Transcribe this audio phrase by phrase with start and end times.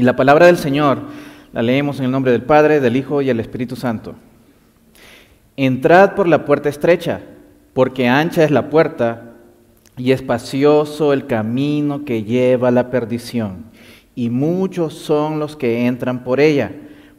[0.00, 1.02] Y la palabra del Señor
[1.52, 4.14] la leemos en el nombre del Padre, del Hijo y del Espíritu Santo.
[5.58, 7.20] Entrad por la puerta estrecha,
[7.74, 9.34] porque ancha es la puerta
[9.98, 13.66] y espacioso el camino que lleva a la perdición,
[14.14, 16.72] y muchos son los que entran por ella,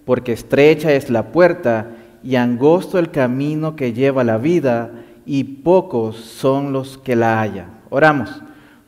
[0.03, 1.91] porque estrecha es la puerta
[2.23, 4.89] y angosto el camino que lleva a la vida,
[5.27, 7.79] y pocos son los que la hallan.
[7.91, 8.41] Oramos.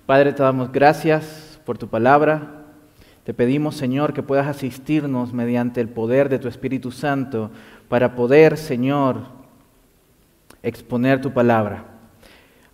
[0.07, 2.62] Padre, te damos gracias por tu palabra.
[3.23, 7.51] Te pedimos, Señor, que puedas asistirnos mediante el poder de tu Espíritu Santo
[7.87, 9.21] para poder, Señor,
[10.61, 11.92] exponer tu palabra.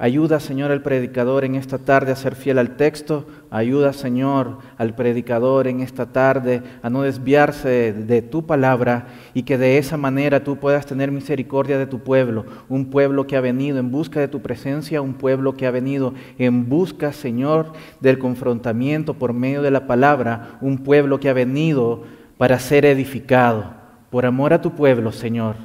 [0.01, 3.27] Ayuda, Señor, al predicador en esta tarde a ser fiel al texto.
[3.49, 9.57] Ayuda, Señor, al predicador en esta tarde a no desviarse de tu palabra y que
[9.57, 12.45] de esa manera tú puedas tener misericordia de tu pueblo.
[12.69, 16.13] Un pueblo que ha venido en busca de tu presencia, un pueblo que ha venido
[16.37, 20.59] en busca, Señor, del confrontamiento por medio de la palabra.
[20.61, 22.03] Un pueblo que ha venido
[22.37, 23.73] para ser edificado.
[24.09, 25.57] Por amor a tu pueblo, Señor.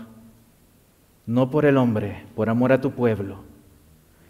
[1.24, 3.53] No por el hombre, por amor a tu pueblo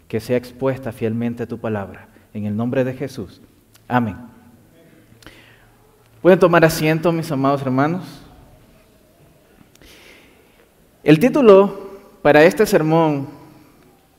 [0.07, 2.07] que sea expuesta fielmente tu palabra.
[2.33, 3.41] En el nombre de Jesús.
[3.87, 4.17] Amén.
[6.21, 8.03] Pueden tomar asiento, mis amados hermanos.
[11.03, 13.27] El título para este sermón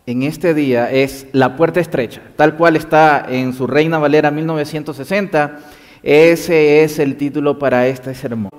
[0.07, 5.59] en este día es La puerta estrecha, tal cual está en su Reina Valera 1960.
[6.03, 8.53] Ese es el título para este sermón.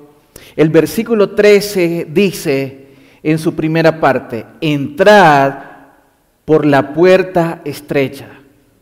[0.57, 2.87] El versículo 13 dice
[3.23, 5.66] en su primera parte, entrad
[6.47, 8.27] por la puerta estrecha.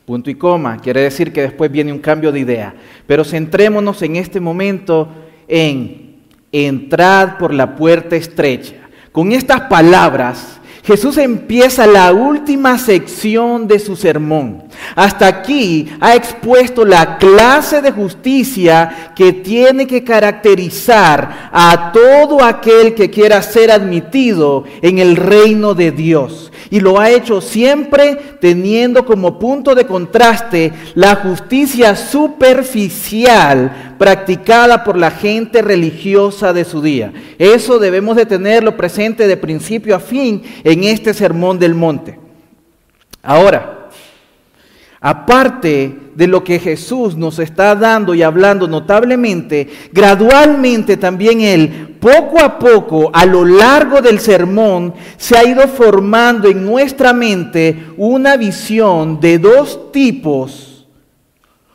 [0.05, 0.77] Punto y coma.
[0.77, 2.75] Quiere decir que después viene un cambio de idea.
[3.07, 5.09] Pero centrémonos en este momento
[5.47, 6.17] en
[6.51, 8.75] entrad por la puerta estrecha.
[9.11, 14.65] Con estas palabras, Jesús empieza la última sección de su sermón.
[14.95, 22.93] Hasta aquí ha expuesto la clase de justicia que tiene que caracterizar a todo aquel
[22.93, 26.51] que quiera ser admitido en el reino de Dios.
[26.69, 34.97] Y lo ha hecho siempre teniendo como punto de contraste la justicia superficial practicada por
[34.97, 37.13] la gente religiosa de su día.
[37.37, 42.19] Eso debemos de tenerlo presente de principio a fin en este sermón del monte.
[43.21, 43.84] Ahora,
[45.05, 52.39] aparte de lo que Jesús nos está dando y hablando notablemente, gradualmente también Él, poco
[52.39, 58.35] a poco, a lo largo del sermón, se ha ido formando en nuestra mente una
[58.35, 60.87] visión de dos tipos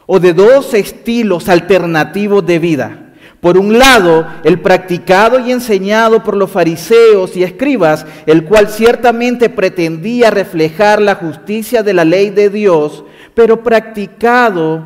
[0.06, 3.12] o de dos estilos alternativos de vida.
[3.40, 9.48] Por un lado, el practicado y enseñado por los fariseos y escribas, el cual ciertamente
[9.48, 13.04] pretendía reflejar la justicia de la ley de Dios,
[13.34, 14.82] pero practicado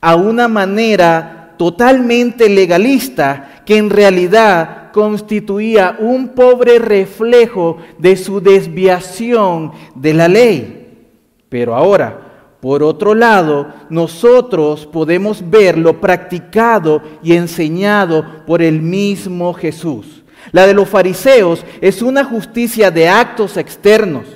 [0.00, 9.72] a una manera totalmente legalista que en realidad constituía un pobre reflejo de su desviación
[9.94, 11.08] de la ley.
[11.48, 12.26] Pero ahora,
[12.60, 20.22] por otro lado, nosotros podemos ver lo practicado y enseñado por el mismo Jesús.
[20.52, 24.35] La de los fariseos es una justicia de actos externos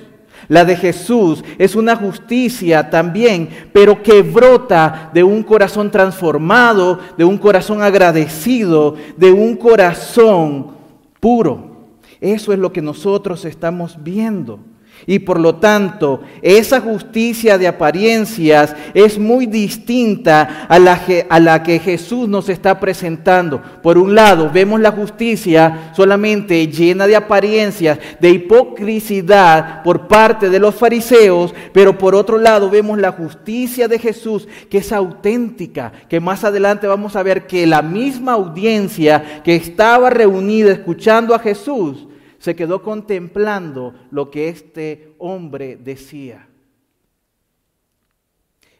[0.51, 7.25] la de Jesús es una justicia también, pero que brota de un corazón transformado, de
[7.25, 10.73] un corazón agradecido, de un corazón
[11.21, 11.87] puro.
[12.21, 14.59] Eso es lo que nosotros estamos viendo.
[15.07, 21.41] Y por lo tanto, esa justicia de apariencias es muy distinta a la, que, a
[21.41, 23.63] la, que Jesús nos está presentando.
[23.83, 30.59] Por un lado, vemos la justicia solamente llena de apariencias, de hipocrisidad por parte de
[30.59, 36.21] los fariseos, pero por otro lado vemos la justicia de Jesús que es auténtica, que
[36.21, 42.07] más adelante vamos a ver que la misma audiencia que estaba reunida escuchando a Jesús,
[42.41, 46.49] se quedó contemplando lo que este hombre decía.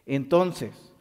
[0.05, 0.91] Entonces,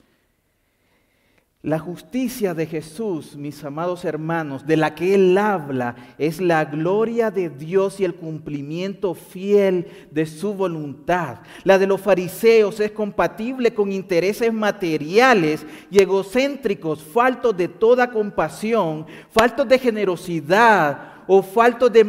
[1.62, 7.31] la justicia de Jesús, mis amados hermanos, de la que Él habla, es la gloria
[7.31, 11.40] de Dios y el cumplimiento fiel de su voluntad.
[11.64, 19.06] La de los fariseos es compatible con intereses materiales y egocéntricos, faltos de toda compasión,
[19.31, 22.05] faltos de generosidad o faltos de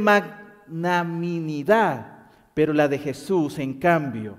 [0.72, 4.38] magnanimidad, pero la de Jesús, en cambio,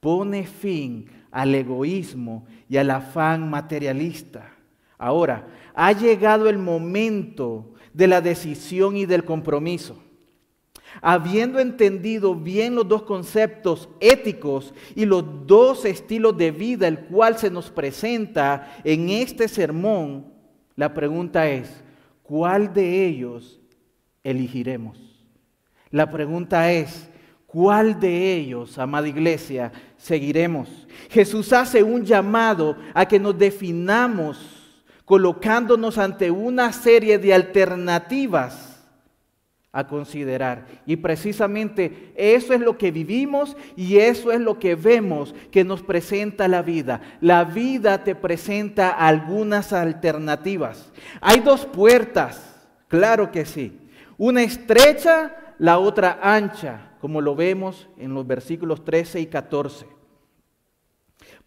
[0.00, 4.52] pone fin al egoísmo y al afán materialista.
[4.98, 10.02] Ahora, ha llegado el momento de la decisión y del compromiso.
[11.00, 17.38] Habiendo entendido bien los dos conceptos éticos y los dos estilos de vida, el cual
[17.38, 20.26] se nos presenta en este sermón,
[20.76, 21.84] La pregunta es,
[22.22, 23.60] ¿cuál de ellos
[24.24, 25.09] elegiremos?
[25.90, 27.08] La pregunta es,
[27.46, 30.86] ¿cuál de ellos, amada iglesia, seguiremos?
[31.10, 34.60] Jesús hace un llamado a que nos definamos
[35.04, 38.70] colocándonos ante una serie de alternativas
[39.72, 40.66] a considerar.
[40.86, 45.82] Y precisamente eso es lo que vivimos y eso es lo que vemos que nos
[45.82, 47.00] presenta la vida.
[47.20, 50.92] La vida te presenta algunas alternativas.
[51.20, 52.40] Hay dos puertas,
[52.88, 53.78] claro que sí.
[54.18, 59.86] Una estrecha, la otra ancha, como lo vemos en los versículos 13 y 14.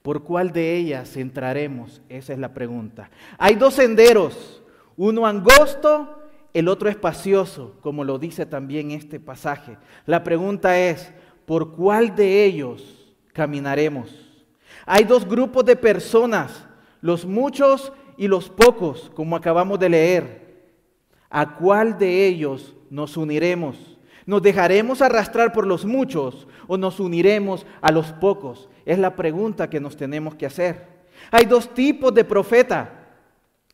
[0.04, 2.00] ¿Por cuál de ellas entraremos?
[2.10, 3.10] Esa es la pregunta.
[3.40, 4.62] Hay dos senderos,
[4.98, 6.20] uno angosto
[6.54, 9.78] el otro espacioso, como lo dice también este pasaje.
[10.06, 11.12] La pregunta es,
[11.48, 14.12] ¿por cuál de ellos caminaremos?
[14.86, 16.68] Hay dos grupos de personas,
[17.02, 20.44] los muchos y los pocos, como acabamos de leer.
[21.32, 23.93] ¿A cuál de ellos nos uniremos?
[24.26, 28.70] ¿Nos dejaremos arrastrar por los muchos o nos uniremos a los pocos?
[28.86, 30.88] Es la pregunta que nos tenemos que hacer.
[31.32, 33.08] Hay dos tipos de profeta,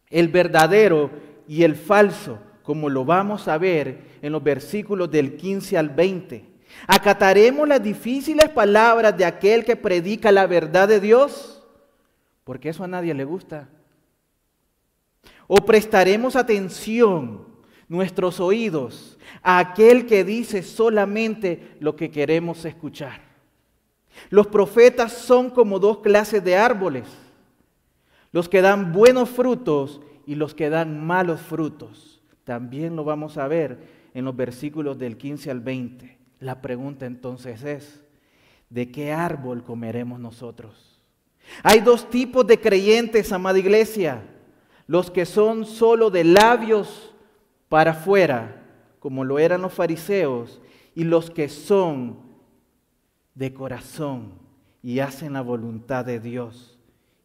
[0.09, 1.11] el verdadero
[1.47, 6.45] y el falso como lo vamos a ver en los versículos del 15 al 20.
[6.85, 11.63] ¿Acataremos las difíciles palabras de aquel que predica la verdad de Dios?
[12.43, 13.69] Porque eso a nadie le gusta.
[15.47, 17.47] ¿O prestaremos atención
[17.89, 23.21] nuestros oídos a aquel que dice solamente lo que queremos escuchar?
[24.29, 27.05] Los profetas son como dos clases de árboles,
[28.31, 32.21] los que dan buenos frutos y los que dan malos frutos.
[32.43, 33.79] También lo vamos a ver
[34.13, 36.17] en los versículos del 15 al 20.
[36.39, 38.03] La pregunta entonces es,
[38.69, 41.01] ¿de qué árbol comeremos nosotros?
[41.63, 44.23] Hay dos tipos de creyentes, amada iglesia.
[44.87, 47.08] Los que son solo de labios
[47.69, 48.63] para afuera,
[48.99, 50.59] como lo eran los fariseos,
[50.95, 52.17] y los que son
[53.35, 54.33] de corazón
[54.83, 56.77] y hacen la voluntad de Dios.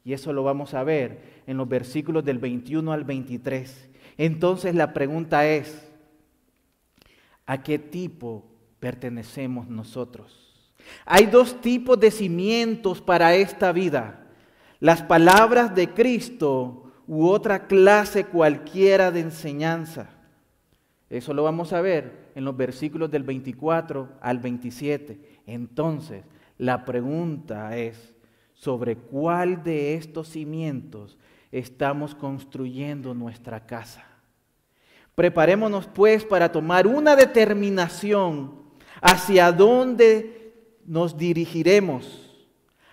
[0.05, 3.89] Y eso lo vamos a ver en los versículos del 21 al 23.
[4.19, 5.91] Entonces la pregunta es,
[7.47, 8.45] ¿a qué tipo
[8.79, 10.73] pertenecemos nosotros?
[11.07, 14.27] Hay dos tipos de cimientos para esta vida.
[14.81, 20.14] Las palabras de Cristo u otra clase cualquiera de enseñanza.
[21.11, 25.21] Eso lo vamos a ver en los versículos del 24 al 27.
[25.47, 26.25] Entonces,
[26.59, 28.15] la pregunta es,
[28.55, 31.19] ¿sobre cuál de estos cimientos
[31.55, 34.05] estamos construyendo nuestra casa.
[35.15, 38.65] Preparémonos pues para tomar una determinación
[39.01, 40.53] hacia dónde
[40.85, 42.45] nos dirigiremos,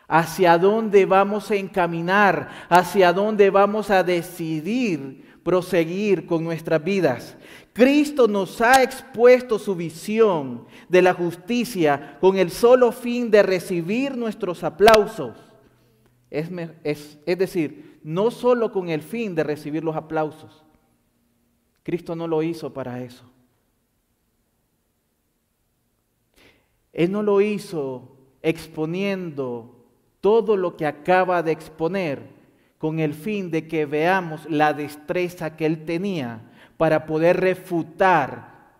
[0.08, 7.35] hacia dónde vamos a encaminar, hacia dónde vamos a decidir proseguir con nuestras vidas.
[7.73, 14.15] Cristo nos ha expuesto su visión de la justicia con el solo fin de recibir
[14.17, 15.38] nuestros aplausos.
[16.29, 16.49] Es,
[17.38, 20.63] decir, no solo con el fin de recibir los aplausos.
[21.83, 23.29] Cristo no lo hizo para eso.
[26.93, 29.75] Él no lo hizo exponiendo
[30.19, 32.40] todo lo que acaba de exponer
[32.81, 36.41] con el fin de que veamos la destreza que él tenía
[36.77, 38.71] para poder refutar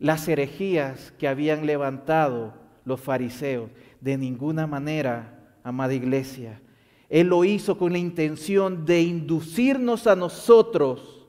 [0.00, 3.70] las herejías que habían levantado los fariseos.
[4.00, 6.60] De ninguna manera, amada iglesia,
[7.08, 11.24] él lo hizo con la intención de inducirnos a nosotros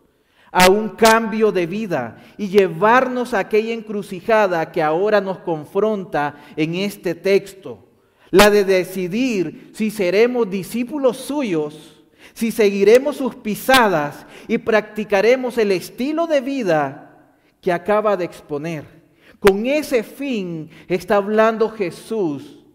[0.52, 6.74] a un cambio de vida y llevarnos a aquella encrucijada que ahora nos confronta en
[6.74, 7.87] este texto.
[8.32, 12.04] La de decidir si seremos discípulos suyos,
[12.34, 18.86] si seguiremos sus pisadas y practicaremos el estilo de vida que acaba de exponer.
[19.40, 22.66] Con ese fin está hablando Jesús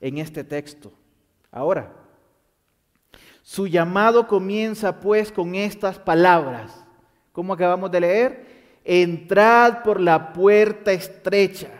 [0.00, 0.92] en este texto.
[1.50, 1.92] Ahora,
[3.42, 6.84] su llamado comienza pues con estas palabras.
[7.32, 8.46] como acabamos de leer?
[8.84, 11.70] Entrad por la puerta estrecha.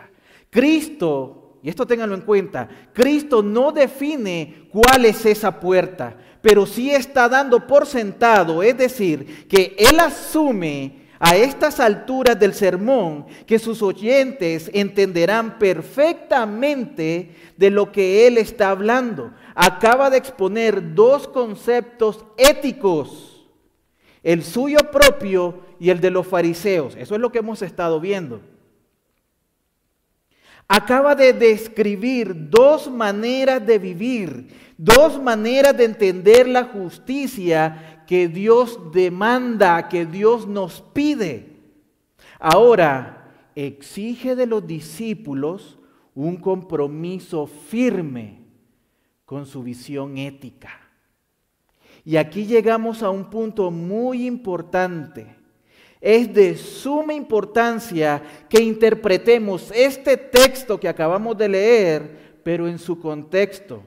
[0.49, 6.91] Cristo, y esto ténganlo en cuenta, Cristo no define cuál es esa puerta, pero sí
[6.91, 13.59] está dando por sentado, es decir, que Él asume a estas alturas del sermón que
[13.59, 22.25] sus oyentes entenderán perfectamente de lo que Él está hablando acaba de exponer dos conceptos
[22.35, 23.47] éticos,
[24.21, 26.97] el suyo propio y el de los fariseos.
[26.97, 28.41] Eso es lo que hemos estado viendo.
[30.67, 38.79] Acaba de describir dos maneras de vivir, dos maneras de entender la justicia que Dios
[38.91, 41.53] demanda, que Dios nos pide.
[42.39, 45.77] Ahora, exige de los discípulos
[46.15, 48.43] un compromiso firme
[49.25, 50.69] con su visión ética.
[52.05, 55.42] Y aquí llegamos a un punto muy importante.
[56.05, 62.99] Es de suma importancia que interpretemos este texto que acabamos de leer, pero en su
[62.99, 63.83] contexto.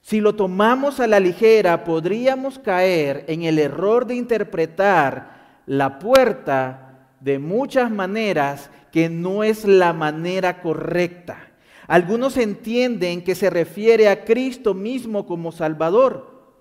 [0.00, 7.10] Si lo tomamos a la ligera, podríamos caer en el error de interpretar la puerta
[7.20, 11.52] de muchas maneras que no es la manera correcta.
[11.86, 16.54] Algunos entienden que se refiere a Cristo mismo como Salvador.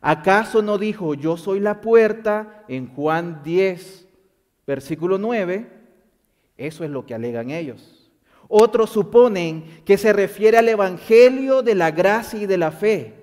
[0.00, 4.03] ¿Acaso no dijo, yo soy la puerta en Juan 10,
[4.66, 5.66] versículo 9?
[6.56, 8.10] Eso es lo que alegan ellos.
[8.48, 13.14] Otros suponen que se refiere al Evangelio de la gracia y de la fe,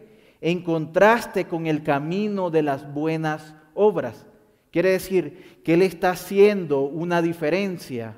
[0.41, 4.25] en contraste con el camino de las buenas obras.
[4.71, 8.17] Quiere decir que Él está haciendo una diferencia.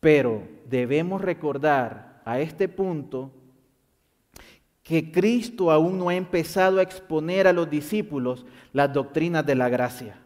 [0.00, 3.32] Pero debemos recordar a este punto
[4.90, 9.68] que Cristo aún no ha empezado a exponer a los discípulos las doctrinas de la
[9.68, 10.16] gracia.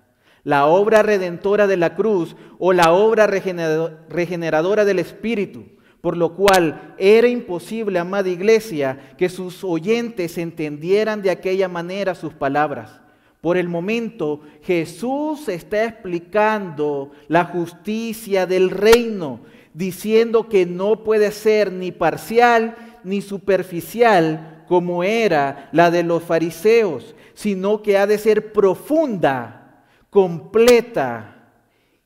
[0.43, 5.65] La obra redentora de la cruz o la obra regeneradora del Espíritu,
[6.01, 12.33] por lo cual era imposible, amada iglesia, que sus oyentes entendieran de aquella manera sus
[12.33, 13.03] palabras.
[13.43, 19.41] Por el momento, Jesús está explicando la justicia del reino,
[19.75, 27.15] diciendo que no puede ser ni parcial ni superficial, como era la de los fariseos,
[27.35, 31.51] sino que ha de ser profunda, completa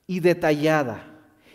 [0.07, 1.05] y detallada.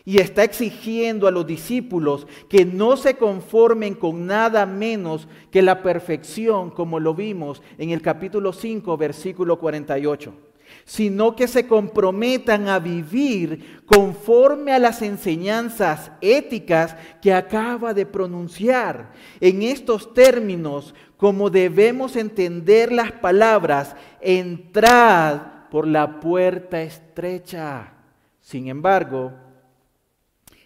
[0.06, 5.82] Y está exigiendo a los discípulos que no se conformen con nada menos que la
[5.82, 10.53] perfección, como lo vimos en el capítulo 5, versículo 48
[10.86, 19.14] sino que se comprometan a vivir conforme a las enseñanzas éticas que acaba de pronunciar.
[19.40, 27.94] En estos términos, como debemos entender las palabras, entrad por la puerta estrecha.
[28.42, 29.34] Sin embargo,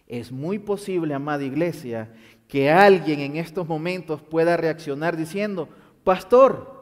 [0.08, 2.12] es muy posible, amada iglesia,
[2.48, 5.70] que alguien en estos momentos pueda reaccionar diciendo,
[6.04, 6.77] pastor,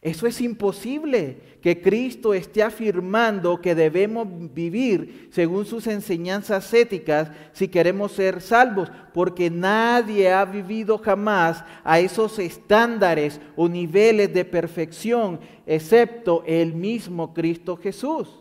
[0.00, 7.66] eso es imposible, que Cristo esté afirmando que debemos vivir según sus enseñanzas éticas si
[7.66, 15.40] queremos ser salvos, porque nadie ha vivido jamás a esos estándares o niveles de perfección,
[15.66, 18.40] excepto el mismo Cristo Jesús.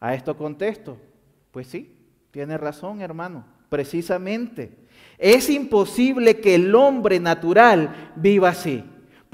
[0.00, 0.96] A esto contesto,
[1.50, 1.94] pues sí,
[2.30, 4.72] tiene razón hermano, precisamente.
[5.18, 8.82] Es imposible que el hombre natural viva así.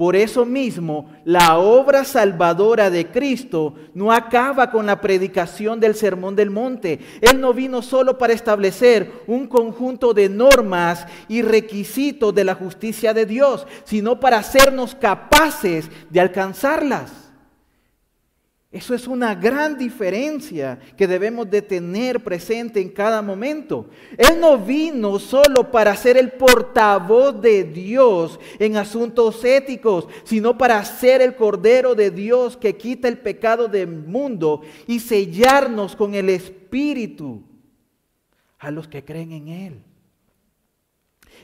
[0.01, 6.35] Por eso mismo, la obra salvadora de Cristo no acaba con la predicación del Sermón
[6.35, 7.01] del Monte.
[7.21, 13.13] Él no vino solo para establecer un conjunto de normas y requisitos de la justicia
[13.13, 17.30] de Dios, sino para hacernos capaces de alcanzarlas.
[18.73, 23.91] Eso es una gran diferencia que debemos de tener presente en cada momento.
[24.17, 30.85] Él no vino solo para ser el portavoz de Dios en asuntos éticos, sino para
[30.85, 36.29] ser el Cordero de Dios que quita el pecado del mundo y sellarnos con el
[36.29, 37.43] Espíritu
[38.61, 39.83] a los que creen en Él.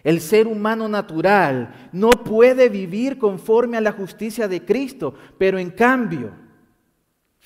[0.05, 5.71] El ser humano natural no puede vivir conforme a la justicia de Cristo, pero en
[5.71, 6.46] cambio,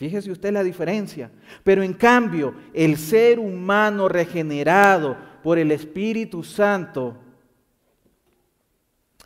[0.00, 1.30] Fíjese usted la diferencia.
[1.62, 7.18] Pero en cambio, el ser humano regenerado por el Espíritu Santo,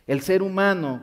[0.05, 1.01] el ser humano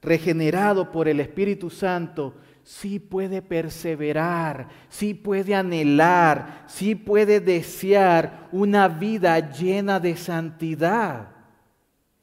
[0.00, 8.88] regenerado por el Espíritu Santo, sí puede perseverar, sí puede anhelar, sí puede desear una
[8.88, 11.28] vida llena de santidad.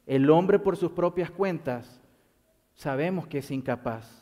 [0.04, 2.00] El hombre por sus propias cuentas
[2.74, 4.20] sabemos que es incapaz,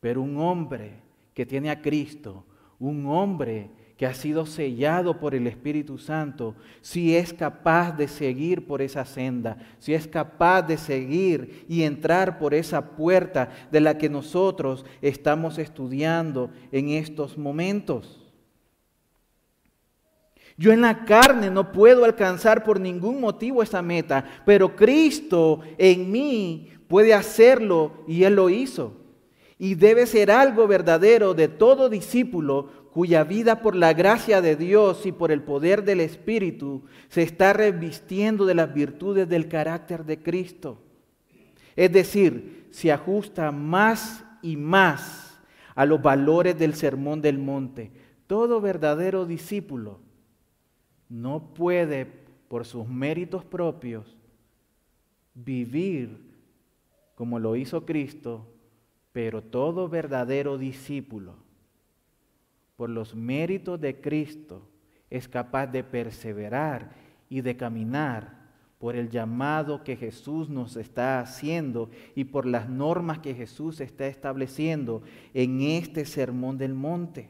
[0.00, 1.07] pero un hombre
[1.38, 2.44] que tiene a Cristo,
[2.80, 8.66] un hombre que ha sido sellado por el Espíritu Santo, si es capaz de seguir
[8.66, 13.96] por esa senda, si es capaz de seguir y entrar por esa puerta de la
[13.96, 18.28] que nosotros estamos estudiando en estos momentos.
[20.56, 26.10] Yo en la carne no puedo alcanzar por ningún motivo esa meta, pero Cristo en
[26.10, 29.07] mí puede hacerlo y Él lo hizo
[29.58, 35.04] y debe ser algo verdadero de todo discípulo cuya vida por la gracia de Dios
[35.04, 40.22] y por el poder del Espíritu se está revistiendo de las virtudes del carácter de
[40.22, 40.80] Cristo.
[41.74, 45.38] Es decir, se ajusta más y más
[45.74, 47.90] a los valores del Sermón del Monte.
[48.26, 50.00] Todo verdadero discípulo
[51.08, 52.06] no puede,
[52.48, 54.16] por sus méritos propios,
[55.34, 56.28] vivir
[57.14, 58.46] como lo hizo Cristo,
[59.12, 61.36] pero todo verdadero discípulo,
[62.76, 64.68] por los méritos de Cristo,
[65.10, 66.90] es capaz de perseverar
[67.28, 68.38] y de caminar
[68.78, 74.06] por el llamado que Jesús nos está haciendo y por las normas que Jesús está
[74.06, 75.02] estableciendo
[75.34, 77.28] en este sermón del monte.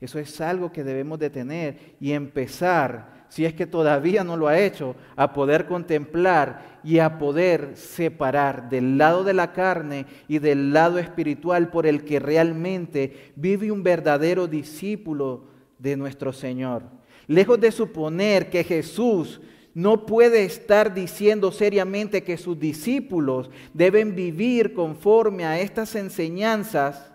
[0.00, 4.46] Eso es algo que debemos de tener y empezar, si es que todavía no lo
[4.46, 10.38] ha hecho, a poder contemplar y a poder separar del lado de la carne y
[10.38, 15.44] del lado espiritual por el que realmente vive un verdadero discípulo
[15.78, 16.82] de nuestro Señor.
[17.26, 19.40] Lejos de suponer que Jesús
[19.72, 27.10] no puede estar diciendo seriamente que sus discípulos deben vivir conforme a estas enseñanzas,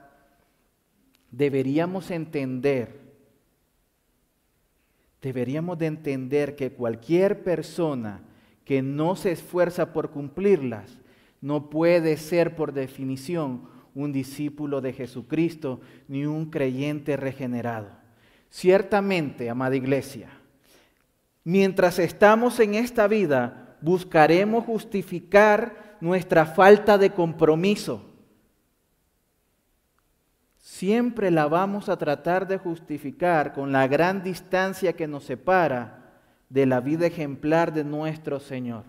[1.29, 3.06] deberíamos entender,
[5.21, 8.21] deberíamos de entender que cualquier persona
[8.65, 10.99] que no se esfuerza por cumplirlas,
[11.41, 13.63] no puede ser por definición
[13.95, 17.89] un discípulo de Jesucristo ni un creyente regenerado.
[18.49, 20.29] Ciertamente, amada iglesia,
[21.43, 28.06] mientras estamos en esta vida, buscaremos justificar nuestra falta de compromiso
[30.77, 36.03] siempre la vamos a tratar de justificar con la gran distancia que nos separa
[36.49, 38.83] de la vida ejemplar de nuestro Señor.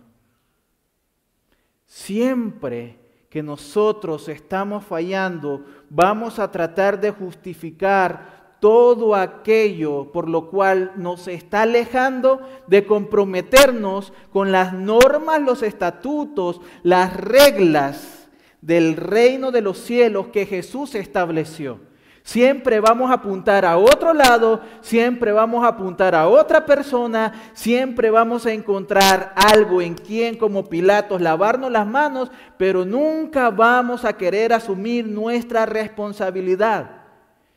[1.87, 2.99] Siempre
[3.31, 11.27] que nosotros estamos fallando, vamos a tratar de justificar todo aquello por lo cual nos
[11.27, 18.18] está alejando de comprometernos con las normas, los estatutos, las reglas
[18.61, 21.81] del reino de los cielos que Jesús estableció.
[22.23, 28.11] Siempre vamos a apuntar a otro lado, siempre vamos a apuntar a otra persona, siempre
[28.11, 34.13] vamos a encontrar algo en quien como Pilatos lavarnos las manos, pero nunca vamos a
[34.13, 37.07] querer asumir nuestra responsabilidad.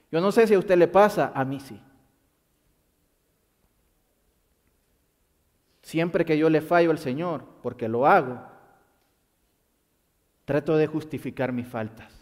[0.10, 1.78] Yo no sé si a usted le pasa, a mí sí.
[5.82, 8.51] Siempre que yo le fallo al Señor, porque lo hago,
[10.52, 12.14] Trato de justificar mis faltas.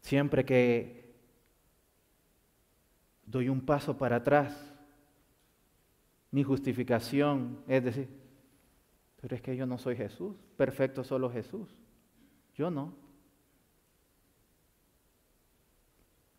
[0.00, 1.12] Siempre que
[3.26, 4.54] doy un paso para atrás,
[6.30, 8.08] mi justificación es decir,
[9.20, 11.68] pero es que yo no soy Jesús, perfecto solo Jesús,
[12.54, 12.94] yo no.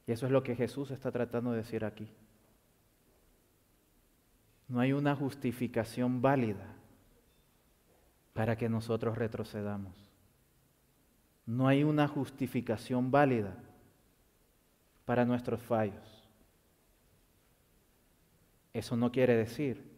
[0.07, 2.07] Y eso es lo que Jesús está tratando de decir aquí.
[4.69, 6.77] No hay una justificación válida
[8.33, 9.93] para que nosotros retrocedamos.
[11.45, 13.55] No hay una justificación válida
[15.05, 16.23] para nuestros fallos.
[18.73, 19.91] Eso no quiere decir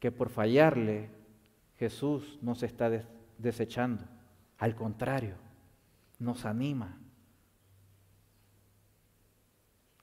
[0.00, 1.10] que por fallarle
[1.78, 2.90] Jesús nos está
[3.36, 4.04] desechando.
[4.58, 5.34] Al contrario,
[6.18, 6.96] nos anima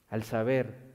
[0.08, 0.94] al saber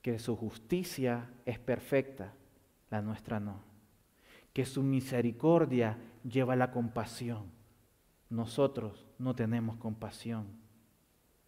[0.00, 2.32] que su justicia es perfecta
[2.92, 3.60] la nuestra no.
[4.52, 7.50] Que su misericordia lleva la compasión.
[8.30, 10.46] Nosotros no tenemos compasión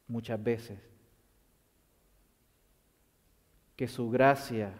[0.08, 0.80] muchas veces.
[3.76, 4.72] Que su gracia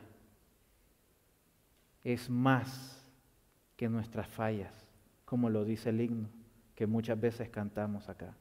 [2.02, 3.08] es más
[3.76, 4.72] que nuestras fallas,
[5.24, 6.28] como lo dice el himno
[6.74, 8.34] que muchas veces cantamos acá.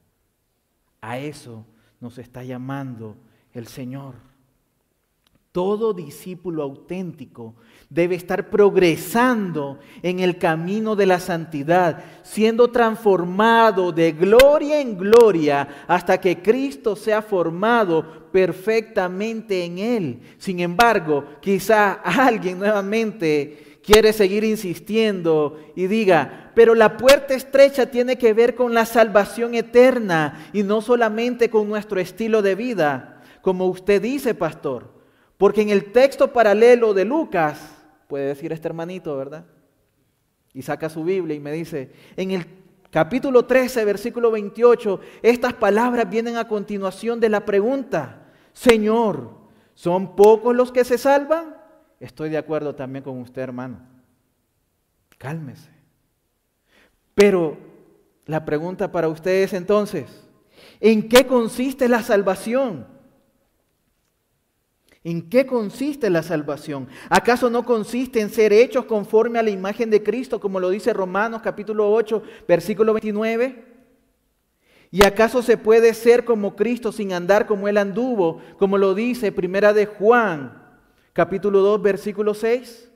[1.01, 1.65] A eso
[1.99, 3.15] nos está llamando
[3.53, 4.15] el Señor.
[5.53, 7.53] Todo discípulo auténtico
[7.87, 15.85] debe estar progresando en el camino de la santidad, siendo transformado de gloria en gloria
[15.87, 20.21] hasta que Cristo sea formado perfectamente en él.
[20.39, 28.17] Sin embargo, quizá alguien nuevamente quiere seguir insistiendo y diga, pero la puerta estrecha tiene
[28.17, 33.67] que ver con la salvación eterna y no solamente con nuestro estilo de vida, como
[33.67, 34.92] usted dice, pastor.
[35.43, 37.59] Porque en el texto paralelo de Lucas,
[38.07, 39.43] puede decir este hermanito, ¿verdad?
[40.53, 42.45] Y saca su Biblia y me dice, en el
[42.89, 49.31] capítulo 13, versículo 28, estas palabras vienen a continuación de la pregunta, Señor,
[49.73, 51.57] ¿son pocos los que se salvan?
[51.99, 53.81] Estoy de acuerdo también con usted, hermano.
[55.17, 55.71] Cálmese.
[57.15, 57.57] Pero
[58.27, 60.25] La pregunta para ustedes entonces,
[60.79, 62.92] ¿en qué consiste la salvación?
[65.03, 66.87] ¿En qué consiste la salvación?
[67.09, 70.93] ¿Acaso no consiste en ser hechos conforme a la imagen de Cristo, como lo dice
[70.93, 73.65] Romanos capítulo 8, versículo 29?
[74.91, 79.31] ¿Y acaso se puede ser como Cristo sin andar como Él anduvo, como lo dice
[79.31, 80.61] Primera de Juan,
[81.11, 82.89] capítulo 2, versículo 6?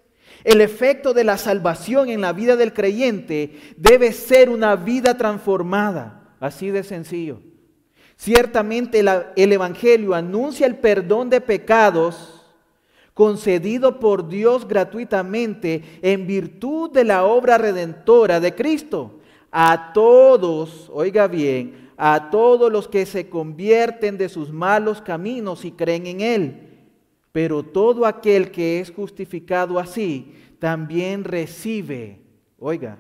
[0.46, 6.36] El efecto de la salvación en la vida del creyente debe ser una vida transformada,
[6.40, 7.42] así de sencillo.
[8.18, 9.00] Ciertamente
[9.36, 12.44] el Evangelio anuncia el perdón de pecados
[13.14, 19.20] concedido por Dios gratuitamente en virtud de la obra redentora de Cristo.
[19.52, 25.72] A todos, oiga bien, a todos los que se convierten de sus malos caminos y
[25.72, 26.70] creen en Él.
[27.32, 32.20] Pero todo aquel que es justificado así, también recibe,
[32.58, 32.98] oiga,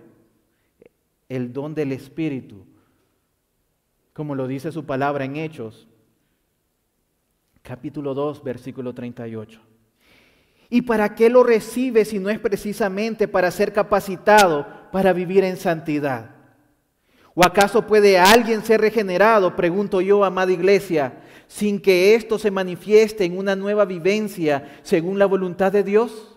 [1.28, 2.66] el don del Espíritu
[4.18, 5.88] como lo dice su palabra en Hechos,
[7.62, 9.62] capítulo 2, versículo 38.
[10.72, 15.56] ¿Y para qué lo recibe si no es precisamente para ser capacitado para vivir en
[15.56, 16.32] santidad?
[17.36, 23.24] ¿O acaso puede alguien ser regenerado, pregunto yo, amada iglesia, sin que esto se manifieste
[23.24, 26.36] en una nueva vivencia según la voluntad de Dios?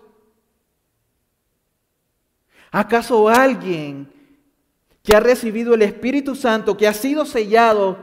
[2.69, 4.20] ¿Acaso alguien
[5.03, 7.97] que ha recibido el Espíritu Santo, que ha sido sellado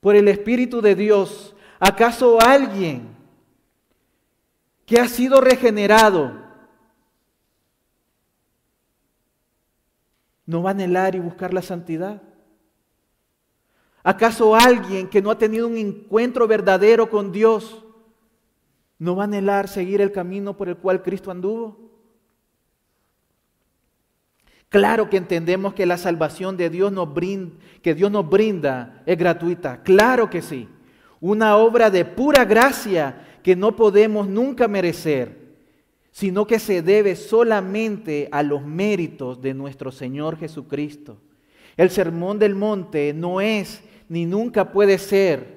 [0.00, 3.16] por el Espíritu de Dios, ¿acaso alguien
[4.84, 6.46] que ha sido regenerado
[10.44, 12.22] no va a anhelar y buscar la santidad?
[14.02, 17.82] ¿Acaso alguien que no ha tenido un encuentro verdadero con Dios
[18.98, 21.85] no va a anhelar seguir el camino por el cual Cristo anduvo?
[24.68, 29.16] Claro que entendemos que la salvación de Dios nos brinda, que Dios nos brinda es
[29.16, 29.82] gratuita.
[29.82, 30.68] Claro que sí.
[31.20, 35.46] Una obra de pura gracia que no podemos nunca merecer,
[36.10, 41.18] sino que se debe solamente a los méritos de nuestro Señor Jesucristo.
[41.76, 45.56] El sermón del monte no es ni nunca puede ser,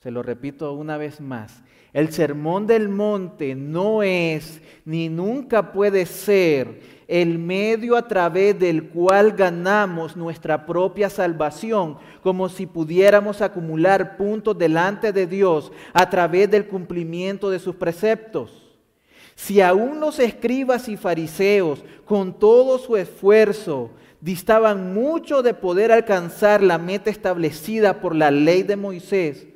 [0.00, 6.06] se lo repito una vez más, el sermón del monte no es ni nunca puede
[6.06, 14.18] ser el medio a través del cual ganamos nuestra propia salvación, como si pudiéramos acumular
[14.18, 18.68] puntos delante de Dios a través del cumplimiento de sus preceptos.
[19.34, 26.62] Si aún los escribas y fariseos, con todo su esfuerzo, distaban mucho de poder alcanzar
[26.62, 29.46] la meta establecida por la ley de Moisés,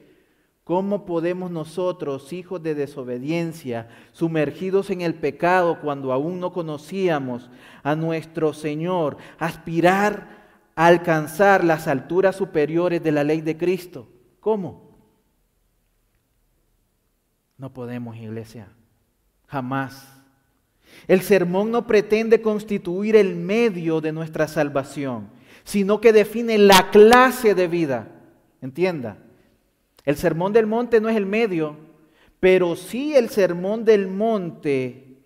[0.64, 7.51] ¿Cómo podemos nosotros, hijos de desobediencia, sumergidos en el pecado cuando aún no conocíamos
[7.83, 10.42] a nuestro Señor, aspirar
[10.77, 14.09] a alcanzar las alturas superiores de la ley de Cristo?
[14.38, 14.92] ¿Cómo?
[17.59, 18.68] No podemos, iglesia.
[19.48, 20.09] Jamás.
[21.09, 25.29] El sermón no pretende constituir el medio de nuestra salvación,
[25.64, 28.09] sino que define la clase de vida.
[28.61, 29.18] Entienda.
[30.05, 31.77] El sermón del monte no es el medio,
[32.41, 35.19] pero sí el sermón del monte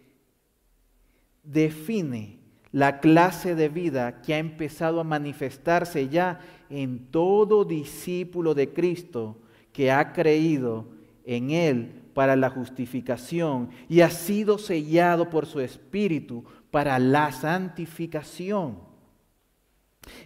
[1.42, 2.38] define
[2.72, 9.38] la clase de vida que ha empezado a manifestarse ya en todo discípulo de Cristo
[9.72, 10.88] que ha creído
[11.24, 18.85] en Él para la justificación y ha sido sellado por su Espíritu para la santificación.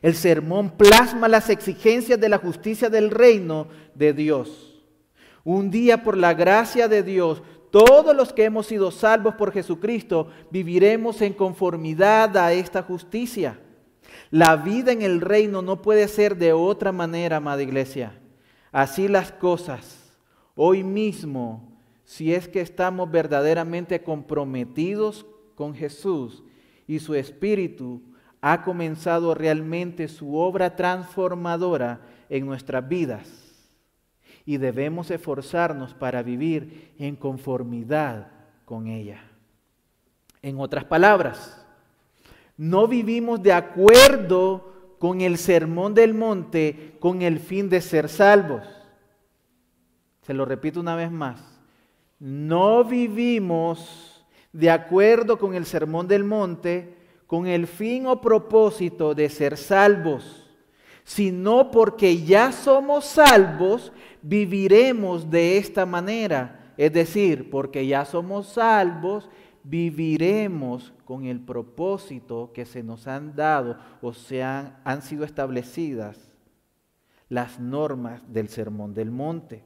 [0.03, 4.83] El sermón plasma las exigencias de la justicia del reino de Dios.
[5.45, 10.29] Un día por la gracia de Dios, todos los que hemos sido salvos por Jesucristo
[10.51, 13.61] viviremos en conformidad a esta justicia.
[14.31, 18.19] La vida en el reino no puede ser de otra manera, amada iglesia.
[18.73, 20.19] Así las cosas.
[20.55, 26.43] Hoy mismo, si es que estamos verdaderamente comprometidos con Jesús
[26.87, 28.03] y su Espíritu,
[28.41, 33.29] ha comenzado realmente su obra transformadora en nuestras vidas.
[34.47, 38.29] Y debemos esforzarnos para vivir en conformidad
[38.65, 39.23] con ella.
[40.43, 41.65] En otras palabras,
[42.57, 48.67] no vivimos de acuerdo con el sermón del monte con el fin de ser salvos.
[50.23, 51.43] Se lo repito una vez más.
[52.19, 57.00] No vivimos de acuerdo con el sermón del monte
[57.31, 60.51] con el fin o propósito de ser salvos,
[61.05, 66.75] sino porque ya somos salvos, viviremos de esta manera.
[66.77, 69.31] Es decir, porque ya somos salvos,
[69.63, 76.33] viviremos con el propósito que se nos han dado o se han, han sido establecidas
[77.29, 79.63] las normas del Sermón del Monte.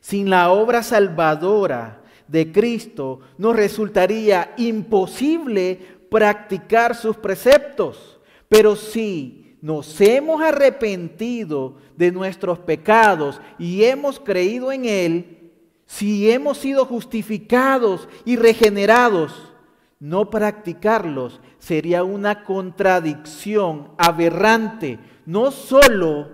[0.00, 10.00] Sin la obra salvadora de Cristo nos resultaría imposible practicar sus preceptos, pero si nos
[10.00, 15.52] hemos arrepentido de nuestros pecados y hemos creído en Él,
[15.86, 19.52] si hemos sido justificados y regenerados,
[19.98, 26.30] no practicarlos sería una contradicción aberrante, no solo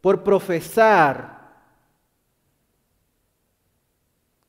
[0.00, 1.36] por profesar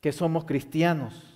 [0.00, 1.27] que somos cristianos.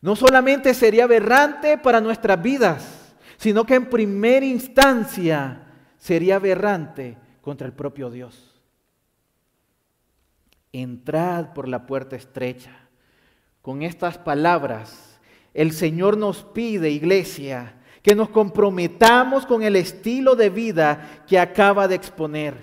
[0.00, 5.66] No solamente sería aberrante para nuestras vidas, sino que en primera instancia
[5.98, 8.50] sería aberrante contra el propio Dios
[10.72, 12.70] entrad por la puerta estrecha.
[13.62, 15.20] Con estas palabras,
[15.52, 21.86] el Señor nos pide, iglesia, que nos comprometamos con el estilo de vida que acaba
[21.88, 22.54] de exponer.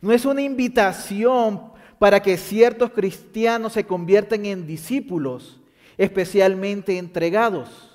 [0.00, 5.60] No es una invitación para que ciertos cristianos se conviertan en discípulos,
[5.96, 7.94] especialmente entregados.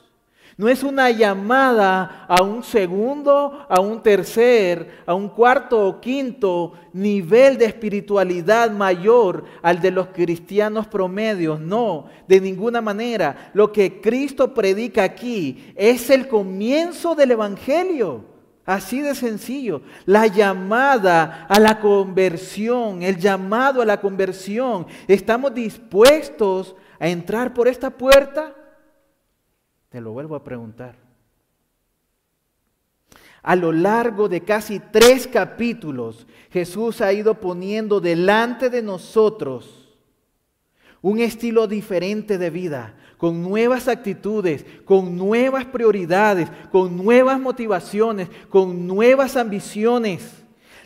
[0.59, 6.73] No es una llamada a un segundo, a un tercer, a un cuarto o quinto
[6.91, 11.61] nivel de espiritualidad mayor al de los cristianos promedios.
[11.61, 13.51] No, de ninguna manera.
[13.53, 18.25] Lo que Cristo predica aquí es el comienzo del Evangelio.
[18.65, 19.81] Así de sencillo.
[20.05, 24.87] La llamada a la conversión, el llamado a la conversión.
[25.07, 26.75] ¿Estamos dispuestos
[27.07, 28.53] entrar por esta puerta?
[29.87, 30.95] Te lo vuelvo a preguntar.
[33.41, 39.97] A lo largo de casi tres capítulos, Jesús ha ido poniendo delante de nosotros
[41.01, 48.87] un estilo diferente de vida, con nuevas actitudes, con nuevas prioridades, con nuevas motivaciones, con
[48.87, 50.38] nuevas ambiciones.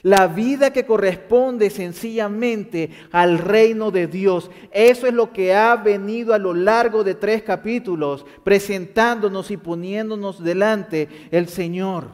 [0.04, 4.52] La vida que corresponde sencillamente al reino de Dios.
[4.72, 10.44] Eso es lo que ha venido a lo largo de tres capítulos, presentándonos y poniéndonos
[10.44, 12.10] delante el Señor.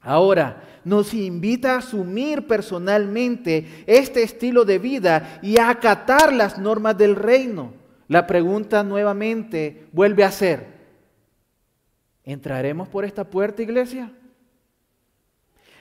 [0.00, 6.98] Ahora, nos invita a asumir personalmente este estilo de vida y a acatar las normas
[6.98, 7.74] del reino.
[8.08, 10.66] La pregunta nuevamente vuelve a ser,
[12.24, 14.12] ¿entraremos por esta puerta, iglesia?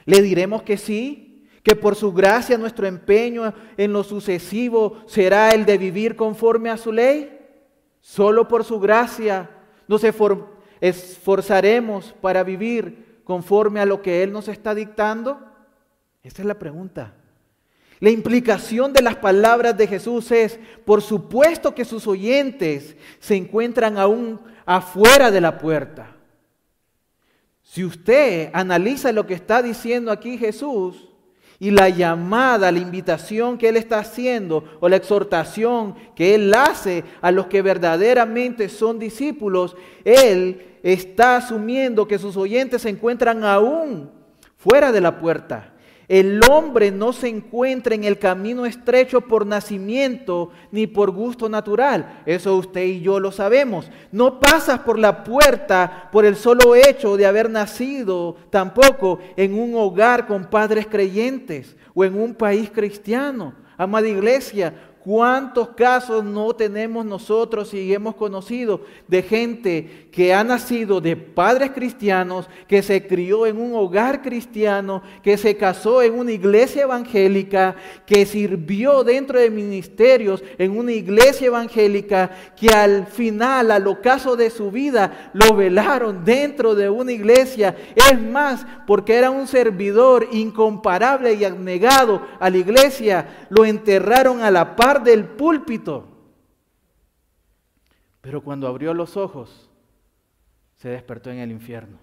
[0.05, 5.65] Le diremos que sí, que por su gracia nuestro empeño en lo sucesivo será el
[5.65, 7.39] de vivir conforme a su ley.
[8.01, 9.49] Solo por su gracia
[9.87, 10.03] nos
[10.79, 15.39] esforzaremos para vivir conforme a lo que Él nos está dictando.
[16.21, 17.15] Esa es la pregunta.
[17.99, 23.97] La implicación de las palabras de Jesús es, por supuesto que sus oyentes se encuentran
[23.97, 26.15] aún afuera de la puerta.
[27.65, 31.09] Si usted analiza lo que está diciendo aquí Jesús
[31.59, 37.03] y la llamada, la invitación que Él está haciendo o la exhortación que Él hace
[37.21, 39.75] a los que verdaderamente son discípulos,
[40.05, 44.11] Él está asumiendo que sus oyentes se encuentran aún
[44.57, 45.74] fuera de la puerta.
[46.07, 52.21] El hombre no se encuentra en el camino estrecho por nacimiento ni por gusto natural.
[52.25, 53.89] Eso usted y yo lo sabemos.
[54.11, 59.73] No pasas por la puerta por el solo hecho de haber nacido tampoco en un
[59.75, 63.53] hogar con padres creyentes o en un país cristiano.
[63.77, 64.73] Amada iglesia,
[65.05, 71.69] ¿Cuántos casos no tenemos nosotros y hemos conocido de gente que ha nacido de padres
[71.75, 77.75] cristianos, que se crió en un hogar cristiano, que se casó en una iglesia evangélica,
[78.07, 84.49] que sirvió dentro de ministerios en una iglesia evangélica, que al final, al ocaso de
[84.49, 87.75] su vida, lo velaron dentro de una iglesia?
[87.93, 94.49] Es más, porque era un servidor incomparable y abnegado a la iglesia, lo enterraron a
[94.49, 96.07] la par del púlpito.
[98.21, 99.69] Pero cuando abrió los ojos,
[100.75, 101.99] se despertó en el infierno.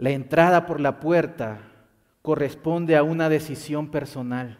[0.00, 1.60] La entrada por la puerta
[2.22, 4.58] corresponde a una decisión personal,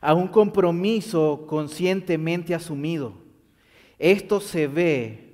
[0.00, 3.14] a un compromiso conscientemente asumido.
[3.98, 5.25] Esto se ve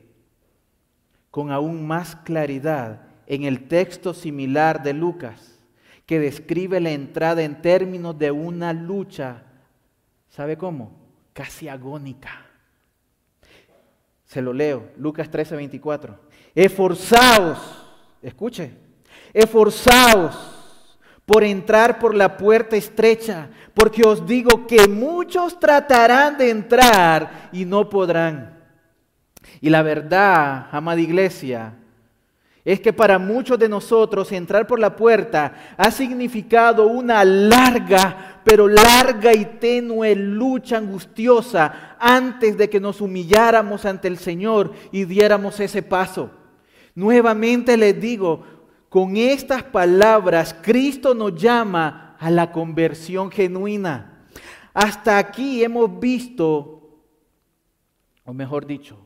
[1.33, 5.59] con aún más claridad en el texto similar de Lucas,
[6.07, 9.43] que describe la entrada en términos de una lucha,
[10.29, 10.93] ¿sabe cómo?
[11.33, 12.47] Casi agónica.
[14.27, 16.21] Se lo leo, Lucas 13, 24.
[16.55, 17.87] Esforzaos,
[18.21, 18.71] escuche,
[19.33, 20.37] Esforzaos
[21.25, 27.65] por entrar por la puerta estrecha, porque os digo que muchos tratarán de entrar y
[27.65, 28.62] no podrán.
[29.61, 31.75] Y la verdad, amada iglesia,
[32.65, 38.69] es que para muchos de nosotros entrar por la puerta ha significado una larga, pero
[38.69, 45.59] larga y tenue lucha angustiosa antes de que nos humilláramos ante el Señor y diéramos
[45.59, 46.31] ese paso.
[46.95, 48.45] Nuevamente les digo,
[48.89, 54.27] con estas palabras Cristo nos llama a la conversión genuina.
[54.73, 57.01] Hasta aquí hemos visto,
[58.25, 59.05] o mejor dicho,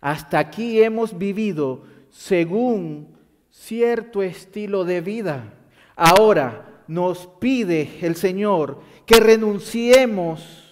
[0.00, 3.16] hasta aquí hemos vivido según
[3.50, 5.54] cierto estilo de vida.
[5.96, 10.64] Ahora nos pide el Señor que renunciemos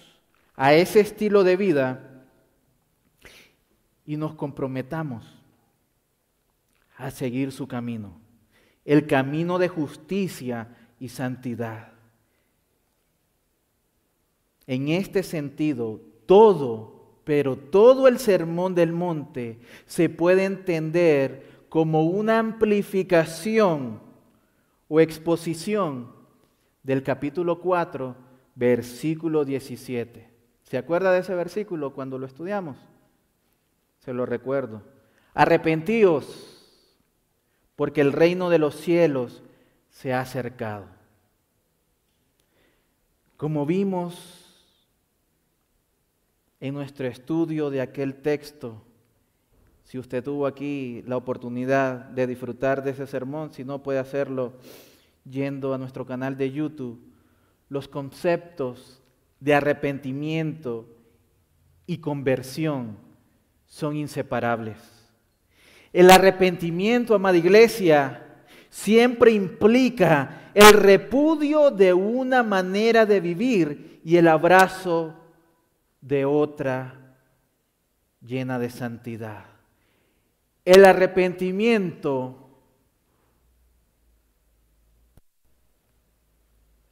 [0.55, 2.25] a ese estilo de vida
[4.05, 5.25] y nos comprometamos
[6.97, 8.27] a seguir su camino
[8.87, 11.91] el camino de justicia y santidad.
[14.65, 16.96] En este sentido, todo,
[17.27, 23.99] pero todo el sermón del monte se puede entender como una amplificación
[24.87, 26.09] o exposición
[26.83, 28.15] del capítulo 4,
[28.55, 30.29] versículo 17.
[30.63, 32.77] ¿Se acuerda de ese versículo cuando lo estudiamos?
[33.99, 34.83] Se lo recuerdo.
[35.33, 36.95] Arrepentíos
[37.75, 39.43] porque el reino de los cielos
[39.89, 40.85] se ha acercado.
[43.35, 44.36] Como vimos
[46.59, 48.81] en nuestro estudio de aquel texto,
[49.83, 54.53] si usted tuvo aquí la oportunidad de disfrutar de ese sermón, si no puede hacerlo
[55.23, 56.99] yendo a nuestro canal de YouTube,
[57.69, 59.01] los conceptos
[59.39, 60.87] de arrepentimiento
[61.85, 62.97] y conversión
[63.65, 64.77] son inseparables.
[65.93, 74.27] El arrepentimiento, amada iglesia, siempre implica el repudio de una manera de vivir y el
[74.27, 75.13] abrazo
[76.01, 77.17] de otra
[78.21, 79.45] llena de santidad.
[80.65, 82.49] El arrepentimiento,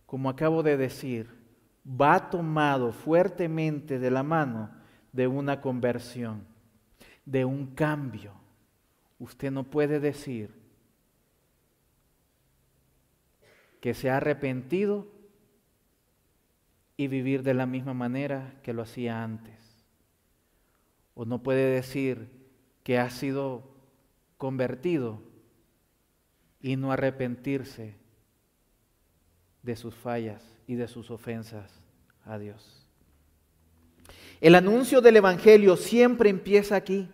[0.06, 1.30] como acabo de decir,
[1.86, 4.72] va tomado fuertemente de la mano
[5.12, 6.46] de una conversión,
[7.26, 8.34] de un cambio.
[9.20, 10.54] Usted no puede decir
[13.80, 15.08] que se ha arrepentido
[16.98, 19.56] y vivir de la misma manera que lo hacía antes.
[21.14, 22.30] O no puede decir
[22.84, 23.64] que ha sido
[24.38, 25.22] convertido
[26.62, 27.96] y no arrepentirse
[29.64, 31.72] de sus fallas y de sus ofensas
[32.26, 32.86] a Dios.
[34.42, 37.10] El anuncio del Evangelio siempre empieza aquí.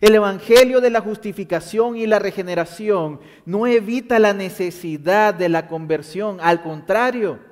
[0.00, 6.38] El Evangelio de la justificación y la regeneración no evita la necesidad de la conversión,
[6.40, 7.47] al contrario,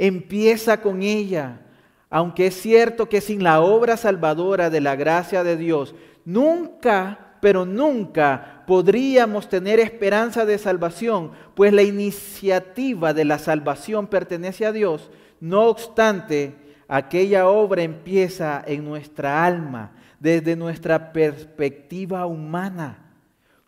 [0.00, 1.60] empieza con ella.
[2.08, 7.66] Aunque es cierto que sin la obra salvadora de la gracia de Dios, nunca, pero
[7.66, 15.10] nunca podríamos tener esperanza de salvación, pues la iniciativa de la salvación pertenece a Dios.
[15.38, 16.54] No obstante,
[16.88, 23.04] aquella obra empieza en nuestra alma desde nuestra perspectiva humana.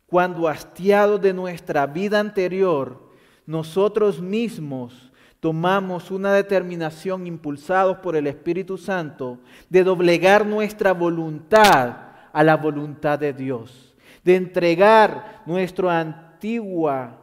[0.07, 3.11] Cuando hastiados de nuestra vida anterior,
[3.47, 5.12] nosotros mismos
[5.43, 11.97] tomamos una determinación impulsados por el Espíritu Santo de doblegar nuestra voluntad
[12.33, 17.19] a la voluntad de Dios, de entregar nuestra antigua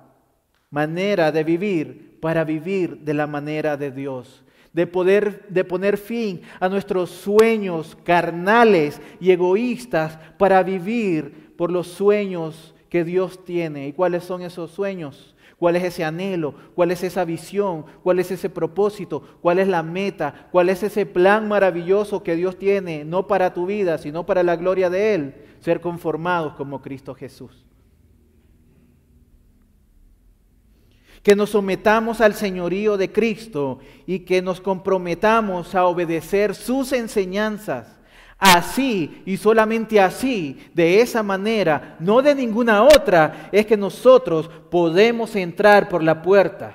[0.69, 6.41] manera de vivir para vivir de la manera de Dios de poder de poner fin
[6.60, 13.88] a nuestros sueños carnales y egoístas para vivir por los sueños que Dios tiene.
[13.88, 15.36] ¿Y cuáles son esos sueños?
[15.60, 16.56] ¿Cuál es ese anhelo?
[16.74, 17.86] ¿Cuál es esa visión?
[18.02, 19.22] ¿Cuál es ese propósito?
[19.41, 20.48] ¿Cuál es la meta?
[20.52, 24.56] ¿Cuál es ese plan maravilloso que Dios tiene, no para tu vida, sino para la
[24.56, 25.36] gloria de Él?
[25.60, 27.65] Ser conformados como Cristo Jesús.
[31.24, 37.99] que nos sometamos al señorío de Cristo y que nos comprometamos a obedecer sus enseñanzas.
[38.39, 45.35] Así y solamente así, de esa manera, no de ninguna otra, es que nosotros podemos
[45.35, 46.73] entrar por la puerta.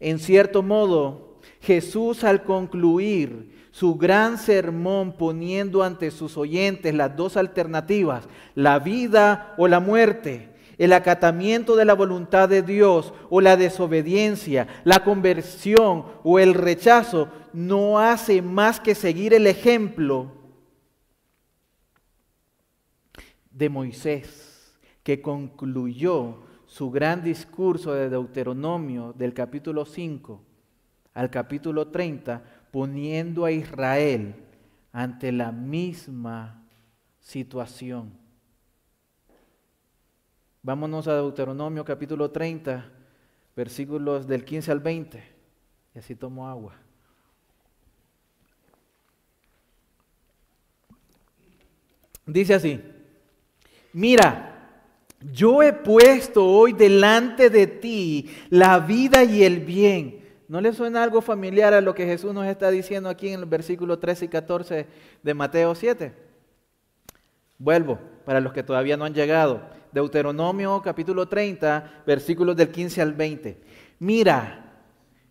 [0.00, 7.36] En cierto modo, Jesús al concluir su gran sermón poniendo ante sus oyentes las dos
[7.36, 10.48] alternativas, la vida o la muerte,
[10.78, 17.28] el acatamiento de la voluntad de Dios o la desobediencia, la conversión o el rechazo,
[17.52, 20.32] no hace más que seguir el ejemplo
[23.50, 30.44] de Moisés, que concluyó su gran discurso de Deuteronomio del capítulo 5
[31.14, 34.36] al capítulo 30, poniendo a Israel
[34.92, 36.62] ante la misma
[37.18, 38.17] situación.
[40.62, 42.90] Vámonos a Deuteronomio capítulo 30,
[43.54, 45.22] versículos del 15 al 20.
[45.94, 46.74] Y así tomo agua.
[52.26, 52.80] Dice así,
[53.92, 54.58] mira,
[55.32, 60.26] yo he puesto hoy delante de ti la vida y el bien.
[60.46, 63.46] ¿No le suena algo familiar a lo que Jesús nos está diciendo aquí en el
[63.46, 64.86] versículo 13 y 14
[65.22, 66.12] de Mateo 7?
[67.58, 69.77] Vuelvo, para los que todavía no han llegado.
[69.92, 73.60] Deuteronomio capítulo 30, versículos del 15 al 20.
[74.00, 74.64] Mira,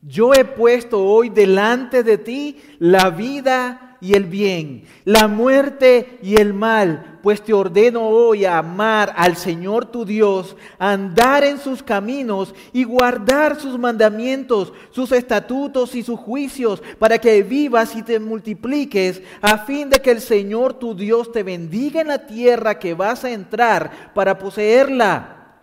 [0.01, 6.35] yo he puesto hoy delante de ti la vida y el bien, la muerte y
[6.35, 11.81] el mal, pues te ordeno hoy a amar al Señor tu Dios, andar en sus
[11.81, 18.19] caminos y guardar sus mandamientos, sus estatutos y sus juicios, para que vivas y te
[18.19, 22.93] multipliques, a fin de que el Señor tu Dios te bendiga en la tierra que
[22.93, 25.57] vas a entrar para poseerla.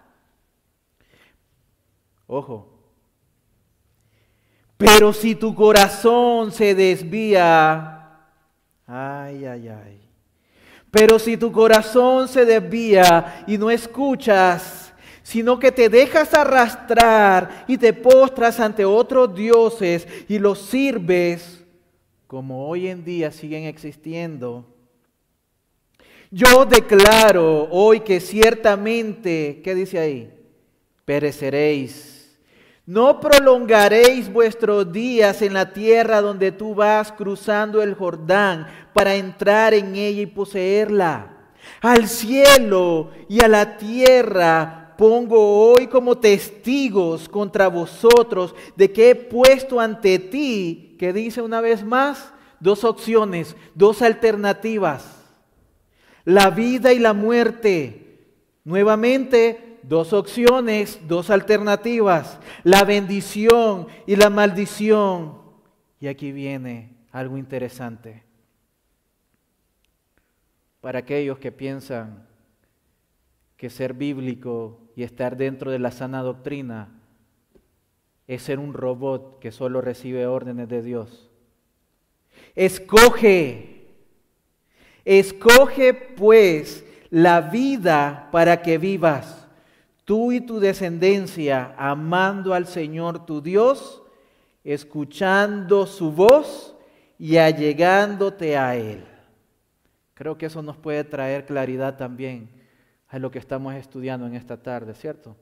[2.27, 2.71] Ojo.
[4.77, 7.94] Pero si tu corazón se desvía,
[8.87, 10.01] Ay, ay, ay.
[10.91, 17.79] Pero si tu corazón se desvía y no escuchas, sino que te dejas arrastrar y
[17.79, 21.65] te postras ante otros dioses y los sirves,
[22.27, 24.67] como hoy en día siguen existiendo,
[26.31, 30.33] yo declaro hoy que ciertamente, ¿qué dice ahí?
[31.05, 32.14] Pereceréis
[32.87, 39.73] no prolongaréis vuestros días en la tierra donde tú vas cruzando el Jordán para entrar
[39.73, 41.31] en ella y poseerla.
[41.81, 49.15] Al cielo y a la tierra pongo hoy como testigos contra vosotros de que he
[49.15, 55.11] puesto ante ti, que dice una vez más, dos opciones, dos alternativas.
[56.25, 58.01] La vida y la muerte.
[58.65, 65.39] Nuevamente, dos opciones, dos alternativas, la bendición y la maldición.
[66.01, 68.23] Y aquí viene algo interesante.
[70.81, 72.27] Para aquellos que piensan
[73.57, 77.01] que ser bíblico y estar dentro de la sana doctrina
[78.27, 81.31] es ser un robot que solo recibe órdenes de Dios.
[82.55, 83.87] Escoge,
[85.05, 89.44] escoge pues la vida para que vivas
[90.05, 94.03] tú y tu descendencia amando al Señor tu Dios,
[94.63, 96.75] escuchando su voz
[97.19, 99.05] y allegándote a Él.
[100.15, 102.49] Creo que eso nos puede traer claridad también
[103.09, 105.37] a lo que estamos estudiando en esta tarde, ¿cierto?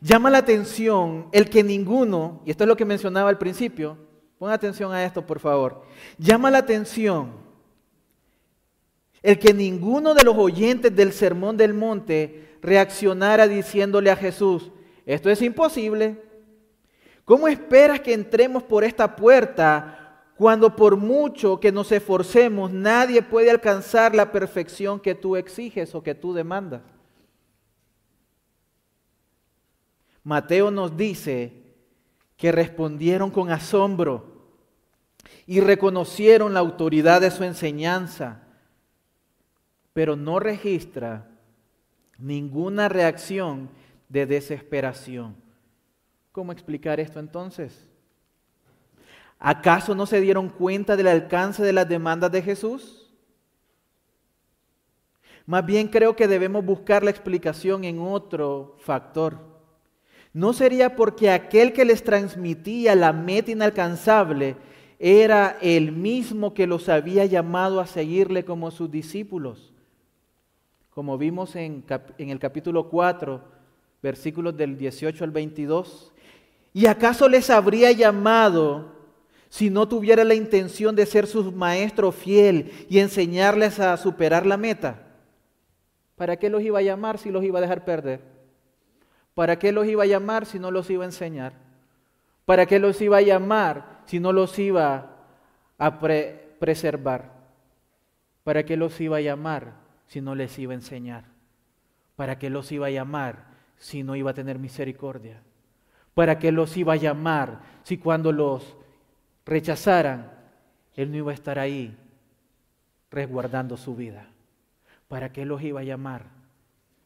[0.00, 3.98] Llama la atención el que ninguno, y esto es lo que mencionaba al principio,
[4.38, 5.82] pon atención a esto por favor,
[6.18, 7.49] llama la atención
[9.22, 14.70] el que ninguno de los oyentes del Sermón del Monte reaccionara diciéndole a Jesús,
[15.04, 16.22] esto es imposible.
[17.24, 23.50] ¿Cómo esperas que entremos por esta puerta cuando por mucho que nos esforcemos nadie puede
[23.50, 26.82] alcanzar la perfección que tú exiges o que tú demandas?
[30.22, 31.74] Mateo nos dice
[32.36, 34.48] que respondieron con asombro
[35.46, 38.46] y reconocieron la autoridad de su enseñanza
[39.92, 41.28] pero no registra
[42.18, 43.70] ninguna reacción
[44.08, 45.36] de desesperación.
[46.32, 47.88] ¿Cómo explicar esto entonces?
[49.38, 53.10] ¿Acaso no se dieron cuenta del alcance de las demandas de Jesús?
[55.46, 59.38] Más bien creo que debemos buscar la explicación en otro factor.
[60.32, 64.56] ¿No sería porque aquel que les transmitía la meta inalcanzable
[64.98, 69.69] era el mismo que los había llamado a seguirle como sus discípulos?
[71.00, 71.82] Como vimos en,
[72.18, 73.40] el capítulo 4,
[74.02, 76.12] versículos del 18 al 22?
[76.74, 78.92] ¿Y acaso les habría llamado
[79.48, 84.58] si no tuviera la intención de ser su maestro fiel y enseñarles a superar la
[84.58, 85.00] meta?
[86.16, 88.20] ¿Para qué los iba a llamar si los iba a dejar perder?
[89.32, 91.54] ¿Para qué los iba a llamar si no los iba a enseñar?
[92.44, 95.16] ¿Para qué los iba a llamar si no los iba
[95.78, 95.98] a
[96.58, 97.32] preservar?
[98.44, 99.79] ¿Para qué los iba a llamar
[100.10, 101.22] si no les iba a enseñar?
[102.16, 103.46] ¿Para qué los iba a llamar
[103.78, 105.40] si no iba a tener misericordia?
[106.14, 108.76] ¿Para qué los iba a llamar si cuando los
[109.46, 110.32] rechazaran,
[110.96, 111.96] Él no iba a estar ahí
[113.10, 114.26] resguardando su vida?
[115.10, 116.26] ¿para qué los iba a llamar?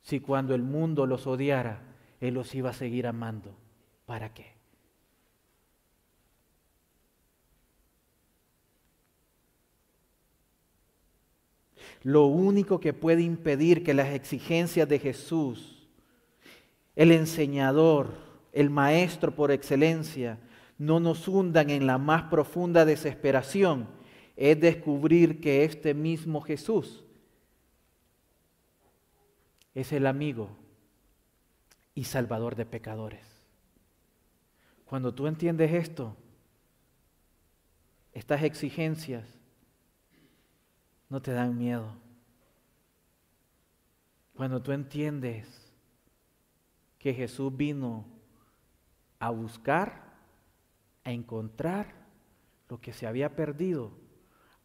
[0.03, 1.79] Si cuando el mundo los odiara,
[2.21, 3.57] Él los iba a seguir amando.
[4.05, 4.54] ¿Para qué?
[12.05, 15.89] Lo único que puede impedir que las exigencias de Jesús,
[16.95, 18.13] el enseñador,
[18.53, 20.39] el maestro por excelencia,
[20.77, 23.89] no nos hundan en la más profunda desesperación,
[24.37, 27.03] es descubrir que este mismo Jesús
[29.75, 30.51] es el amigo
[31.95, 33.27] y salvador de pecadores.
[34.85, 36.15] Cuando tú entiendes esto,
[38.13, 39.25] estas exigencias
[41.09, 41.97] no te dan miedo.
[44.35, 45.73] Cuando tú entiendes
[46.99, 48.05] que Jesús vino
[49.19, 50.15] a buscar,
[51.05, 51.95] a encontrar
[52.69, 53.93] lo que se había perdido,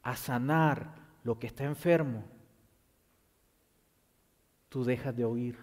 [0.02, 2.24] a sanar lo que está enfermo,
[4.70, 5.58] tú dejas de oír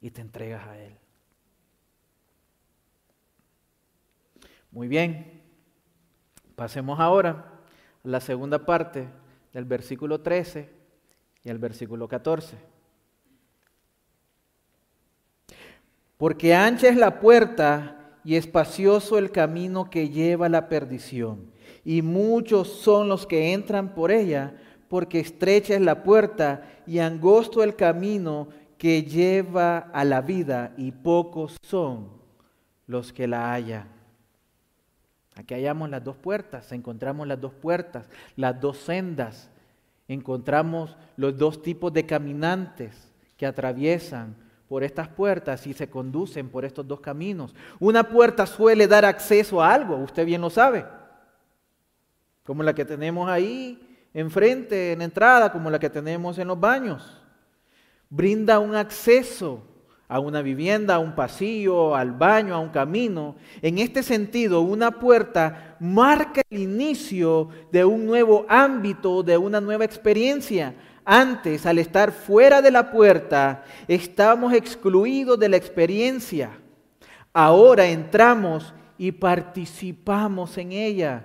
[0.00, 0.98] y te entregas a Él.
[4.70, 5.42] Muy bien,
[6.54, 7.51] pasemos ahora
[8.04, 9.08] la segunda parte
[9.52, 10.68] del versículo 13
[11.44, 12.56] y al versículo 14.
[16.16, 21.50] Porque ancha es la puerta y espacioso el camino que lleva a la perdición,
[21.84, 24.54] y muchos son los que entran por ella,
[24.88, 28.48] porque estrecha es la puerta y angosto el camino
[28.78, 32.08] que lleva a la vida, y pocos son
[32.86, 34.01] los que la hallan.
[35.42, 39.50] Aquí hallamos las dos puertas, encontramos las dos puertas, las dos sendas,
[40.06, 44.36] encontramos los dos tipos de caminantes que atraviesan
[44.68, 47.56] por estas puertas y se conducen por estos dos caminos.
[47.80, 50.86] Una puerta suele dar acceso a algo, usted bien lo sabe,
[52.44, 57.20] como la que tenemos ahí enfrente, en entrada, como la que tenemos en los baños.
[58.08, 59.60] Brinda un acceso
[60.12, 63.34] a una vivienda, a un pasillo, al baño, a un camino.
[63.62, 69.86] En este sentido, una puerta marca el inicio de un nuevo ámbito, de una nueva
[69.86, 70.74] experiencia.
[71.06, 76.50] Antes, al estar fuera de la puerta, estamos excluidos de la experiencia.
[77.32, 81.24] Ahora entramos y participamos en ella.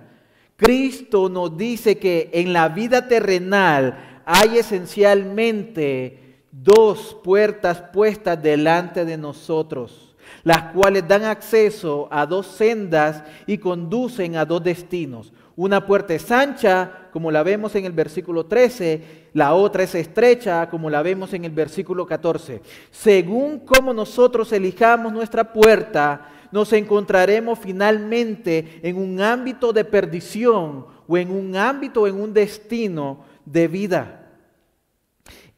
[0.56, 9.16] Cristo nos dice que en la vida terrenal hay esencialmente dos puertas puestas delante de
[9.16, 15.32] nosotros, las cuales dan acceso a dos sendas y conducen a dos destinos.
[15.56, 20.70] Una puerta es ancha, como la vemos en el versículo 13, la otra es estrecha,
[20.70, 22.62] como la vemos en el versículo 14.
[22.90, 31.18] Según como nosotros elijamos nuestra puerta, nos encontraremos finalmente en un ámbito de perdición o
[31.18, 34.17] en un ámbito, en un destino de vida.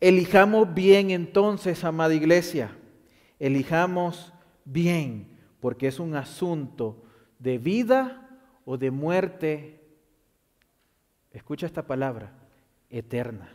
[0.00, 2.74] Elijamos bien entonces, amada iglesia,
[3.38, 4.32] elijamos
[4.64, 5.28] bien,
[5.60, 7.02] porque es un asunto
[7.38, 8.28] de vida
[8.64, 9.78] o de muerte.
[11.32, 12.32] Escucha esta palabra,
[12.88, 13.50] eterna.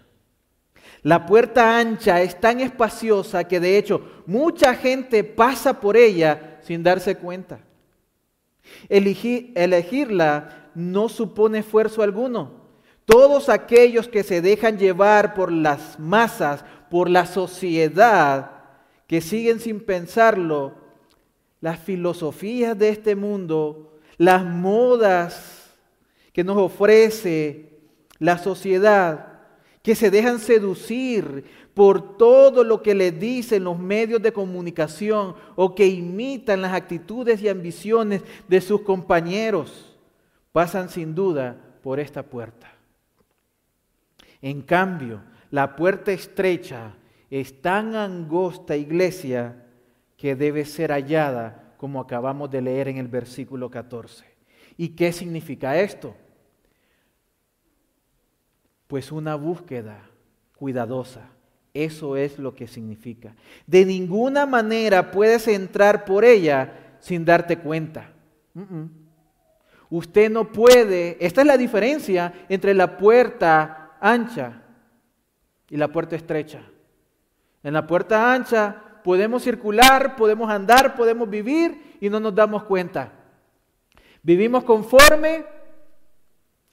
[1.01, 6.83] La puerta ancha es tan espaciosa que de hecho mucha gente pasa por ella sin
[6.83, 7.59] darse cuenta.
[8.87, 12.64] elegirla no supone esfuerzo alguno.
[13.05, 18.51] Todos aquellos que se dejan llevar por las masas, por la sociedad,
[19.07, 20.73] que siguen sin pensarlo,
[21.61, 25.73] las filosofías de este mundo, las modas
[26.33, 27.79] que nos ofrece
[28.19, 29.33] la sociedad,
[29.81, 31.45] que se dejan seducir
[31.75, 37.41] por todo lo que le dicen los medios de comunicación o que imitan las actitudes
[37.41, 39.95] y ambiciones de sus compañeros,
[40.51, 42.74] pasan sin duda por esta puerta.
[44.45, 46.93] En cambio, la puerta estrecha
[47.31, 49.65] es tan angosta, iglesia,
[50.15, 54.23] que debe ser hallada, como acabamos de leer en el versículo 14.
[54.77, 56.15] ¿Y qué significa esto?
[58.85, 60.07] Pues una búsqueda
[60.55, 61.31] cuidadosa
[61.73, 63.35] eso es lo que significa.
[63.65, 68.13] De ninguna manera puedes entrar por ella sin darte cuenta.
[69.89, 74.61] Usted no puede, esta es la diferencia entre la puerta ancha
[75.69, 76.61] y la puerta estrecha.
[77.63, 83.11] En la puerta ancha podemos circular, podemos andar, podemos vivir y no nos damos cuenta.
[84.23, 85.45] Vivimos conforme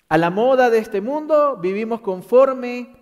[0.08, 2.96] a la moda de este mundo, vivimos conforme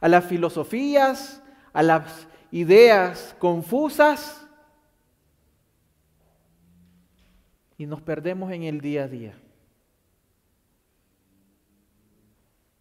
[0.00, 1.42] a las filosofías,
[1.72, 4.46] a las ideas confusas
[7.78, 9.34] y nos perdemos en el día a día.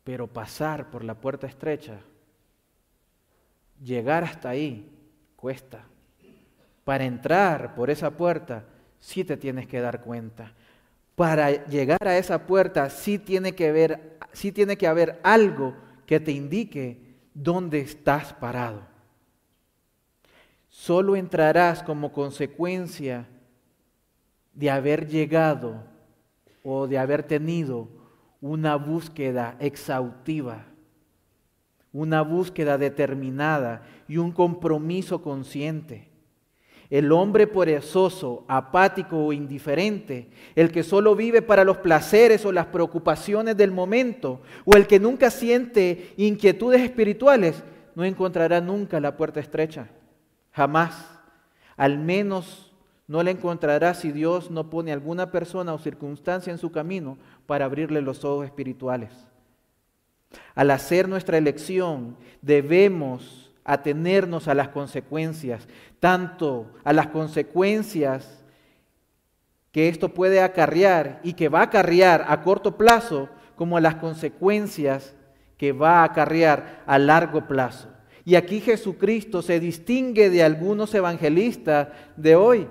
[0.06, 2.00] Pero pasar por la puerta estrecha,
[3.84, 4.90] llegar hasta ahí,
[5.36, 5.84] cuesta.
[6.86, 8.64] Para entrar por esa puerta,
[9.00, 10.54] sí te tienes que dar cuenta.
[11.16, 15.76] Para llegar a esa puerta, sí tiene que haber, algo
[16.06, 17.00] que te indique
[17.34, 18.82] dónde estás parado.
[20.70, 23.26] Solo entrarás como consecuencia
[24.54, 25.84] de haber llegado
[26.64, 28.05] o de haber tenido
[28.48, 30.66] una búsqueda exhaustiva,
[31.92, 36.10] una búsqueda determinada y un compromiso consciente.
[36.92, 42.68] El hombre perezoso, apático o indiferente, el que solo vive para los placeres o las
[42.68, 47.64] preocupaciones del momento, o el que nunca siente inquietudes espirituales,
[47.96, 49.90] no encontrará nunca la puerta estrecha.
[50.52, 51.20] Jamás.
[51.76, 52.65] Al menos
[53.08, 57.66] no la encontrará si Dios no pone alguna persona o circunstancia en su camino para
[57.66, 59.12] abrirle los ojos espirituales.
[60.56, 65.68] Al hacer nuestra elección, debemos atenernos a las consecuencias,
[66.00, 68.44] tanto a las consecuencias
[69.72, 73.96] que esto puede acarrear y que va a acarrear a corto plazo, como a las
[73.96, 75.16] consecuencias
[75.58, 77.90] que va a acarrear a largo plazo.
[78.26, 82.68] Y aquí Jesucristo se distingue de algunos evangelistas de hoy,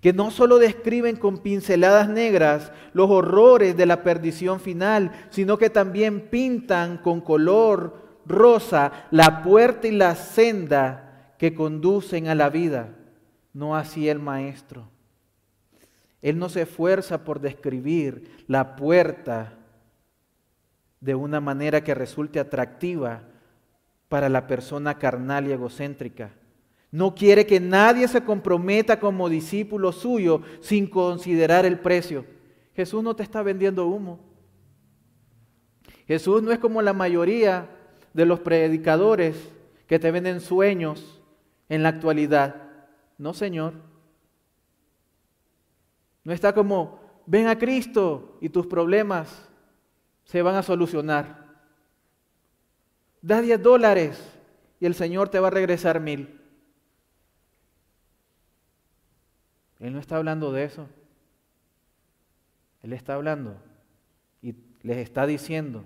[0.00, 5.70] que no solo describen con pinceladas negras los horrores de la perdición final, sino que
[5.70, 12.88] también pintan con color rosa la puerta y la senda que conducen a la vida,
[13.52, 14.88] no así el maestro.
[16.22, 19.52] Él no se esfuerza por describir la puerta
[21.00, 23.22] de una manera que resulte atractiva
[24.08, 26.30] para la persona carnal y egocéntrica.
[26.96, 32.24] No quiere que nadie se comprometa como discípulo suyo sin considerar el precio.
[32.74, 34.18] Jesús no te está vendiendo humo.
[36.08, 37.68] Jesús no es como la mayoría
[38.14, 39.36] de los predicadores
[39.86, 41.20] que te venden sueños
[41.68, 42.62] en la actualidad.
[43.18, 43.74] No, Señor.
[46.24, 49.46] No está como, ven a Cristo y tus problemas
[50.24, 51.44] se van a solucionar.
[53.20, 54.18] Da 10 dólares
[54.80, 56.40] y el Señor te va a regresar mil.
[59.80, 60.88] Él no está hablando de eso.
[62.82, 63.56] Él está hablando
[64.42, 65.84] y les está diciendo,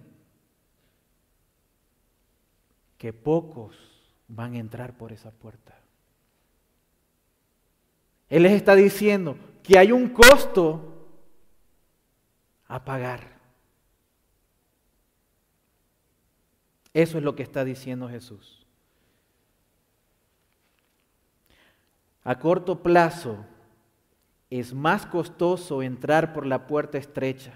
[3.00, 3.74] que pocos
[4.28, 5.74] van a entrar por esa puerta.
[8.28, 11.08] Él les está diciendo que hay un costo
[12.68, 13.40] a pagar.
[16.92, 18.66] Eso es lo que está diciendo Jesús.
[22.22, 23.46] A corto plazo
[24.50, 27.52] es más costoso entrar por la puerta estrecha.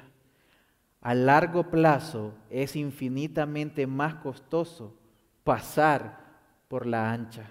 [1.00, 4.96] A largo plazo es infinitamente más costoso
[5.42, 6.20] pasar
[6.68, 7.50] por la ancha.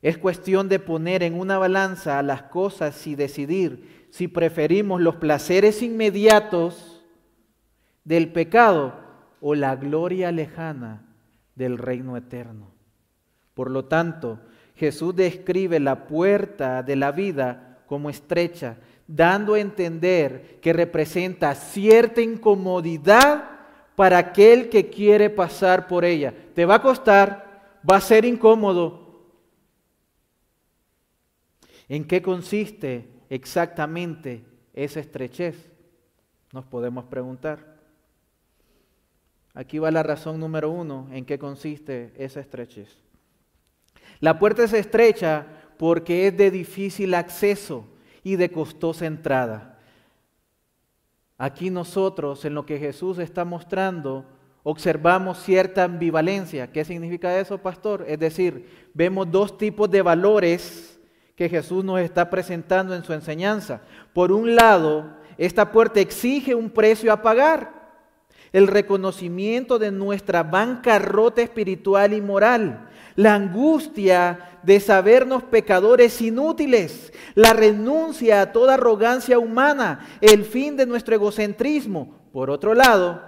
[0.00, 5.82] Es cuestión de poner en una balanza las cosas y decidir si preferimos los placeres
[5.82, 7.04] inmediatos
[8.04, 8.94] del pecado
[9.40, 11.04] o la gloria lejana
[11.54, 12.70] del reino eterno.
[13.54, 14.40] Por lo tanto,
[14.74, 22.22] Jesús describe la puerta de la vida como estrecha, dando a entender que representa cierta
[22.22, 23.50] incomodidad
[23.94, 26.32] para aquel que quiere pasar por ella.
[26.54, 29.26] Te va a costar, va a ser incómodo.
[31.86, 35.70] ¿En qué consiste exactamente esa estrechez?
[36.50, 37.76] Nos podemos preguntar.
[39.52, 43.02] Aquí va la razón número uno, en qué consiste esa estrechez.
[44.20, 47.84] La puerta es estrecha porque es de difícil acceso
[48.22, 49.80] y de costosa entrada.
[51.36, 54.24] Aquí nosotros, en lo que Jesús está mostrando,
[54.62, 56.70] observamos cierta ambivalencia.
[56.70, 58.04] ¿Qué significa eso, pastor?
[58.06, 61.00] Es decir, vemos dos tipos de valores
[61.34, 63.82] que Jesús nos está presentando en su enseñanza.
[64.14, 67.81] Por un lado, esta puerta exige un precio a pagar,
[68.52, 77.52] el reconocimiento de nuestra bancarrota espiritual y moral, la angustia de sabernos pecadores inútiles, la
[77.52, 82.14] renuncia a toda arrogancia humana, el fin de nuestro egocentrismo.
[82.32, 83.22] Por otro lado,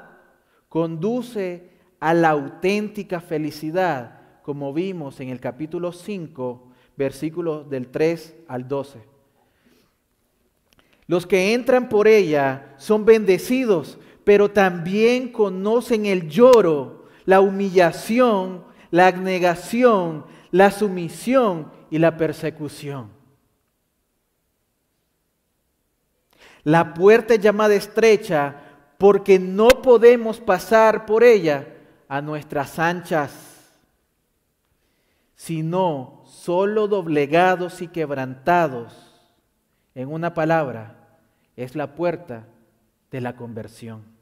[0.68, 1.70] conduce
[2.01, 9.14] a la auténtica felicidad, como vimos en el capítulo 5, versículos del 3 al 12.
[11.07, 19.09] Los que entran por ella son bendecidos, pero también conocen el lloro, la humillación, la
[19.09, 23.11] abnegación, la sumisión y la persecución.
[26.62, 28.57] La puerta llamada estrecha
[28.99, 31.66] porque no podemos pasar por ella
[32.09, 33.33] a nuestras anchas,
[35.35, 39.11] sino solo doblegados y quebrantados.
[39.95, 41.18] En una palabra,
[41.57, 42.47] es la puerta
[43.11, 44.14] de la conversión.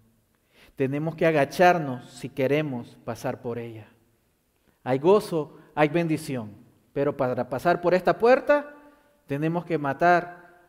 [0.77, 3.87] Tenemos que agacharnos si queremos pasar por ella.
[4.85, 6.51] Hay gozo, hay bendición,
[6.93, 8.75] pero para pasar por esta puerta
[9.27, 10.61] tenemos que matar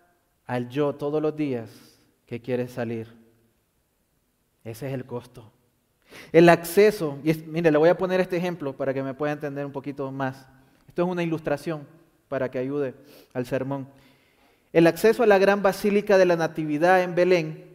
[0.46, 1.70] al yo todos los días
[2.26, 3.08] que quiere salir.
[4.64, 5.52] Ese es el costo.
[6.32, 9.66] El acceso, y mire, le voy a poner este ejemplo para que me pueda entender
[9.66, 10.48] un poquito más.
[10.88, 11.88] Esto es una ilustración
[12.28, 12.94] para que ayude
[13.34, 13.88] al sermón.
[14.72, 17.66] El acceso a la gran basílica de la Natividad en Belén,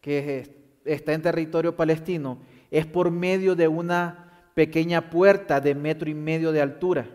[0.00, 2.38] que está en territorio palestino,
[2.70, 7.06] es por medio de una pequeña puerta de metro y medio de altura.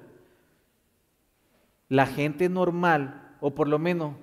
[1.89, 4.15] La gente normal, o por lo menos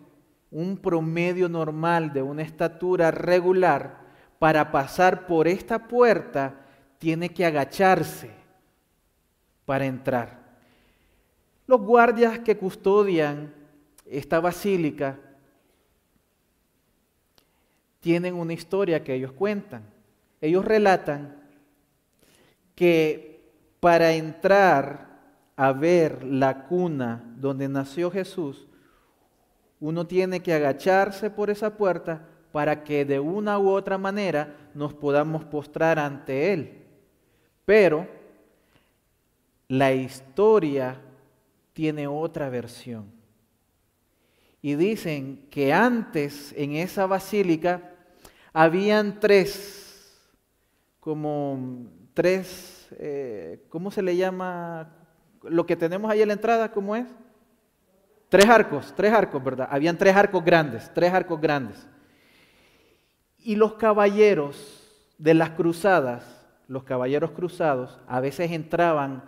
[0.51, 4.05] un promedio normal de una estatura regular,
[4.39, 6.61] para pasar por esta puerta
[6.99, 8.31] tiene que agacharse
[9.65, 10.45] para entrar.
[11.67, 13.55] Los guardias que custodian
[14.07, 15.19] esta basílica
[18.05, 19.83] tienen una historia que ellos cuentan.
[20.43, 21.43] Ellos relatan
[22.75, 23.41] que
[23.81, 25.23] para entrar
[25.57, 28.67] a ver la cuna donde nació Jesús,
[29.81, 34.93] uno tiene que agacharse por esa puerta para que de una u otra manera nos
[34.93, 36.83] podamos postrar ante Él.
[37.65, 38.07] Pero
[39.67, 41.01] la historia
[41.73, 43.11] tiene otra versión.
[44.61, 47.93] Y dicen que antes en esa basílica
[48.55, 50.17] habían tres,
[51.01, 54.93] como tres, eh, ¿cómo se le llama?
[55.43, 57.07] Lo que tenemos ahí en la entrada, ¿cómo es?
[58.29, 59.69] Tres arcos, tres arcos, ¿verdad?
[59.71, 61.87] Habían tres arcos grandes, tres arcos grandes.
[63.39, 64.81] Y los caballeros
[65.19, 66.25] de las cruzadas,
[66.69, 69.25] los caballeros cruzados, a veces entraban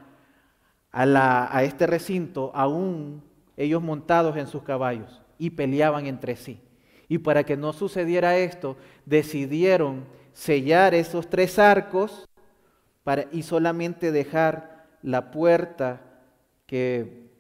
[0.92, 3.22] a, a este recinto aún
[3.56, 6.65] ellos montados en sus caballos y peleaban entre sí.
[7.08, 12.28] Y para que no sucediera esto, decidieron sellar esos tres arcos
[13.04, 16.00] para, y solamente dejar la puerta
[16.66, 17.30] que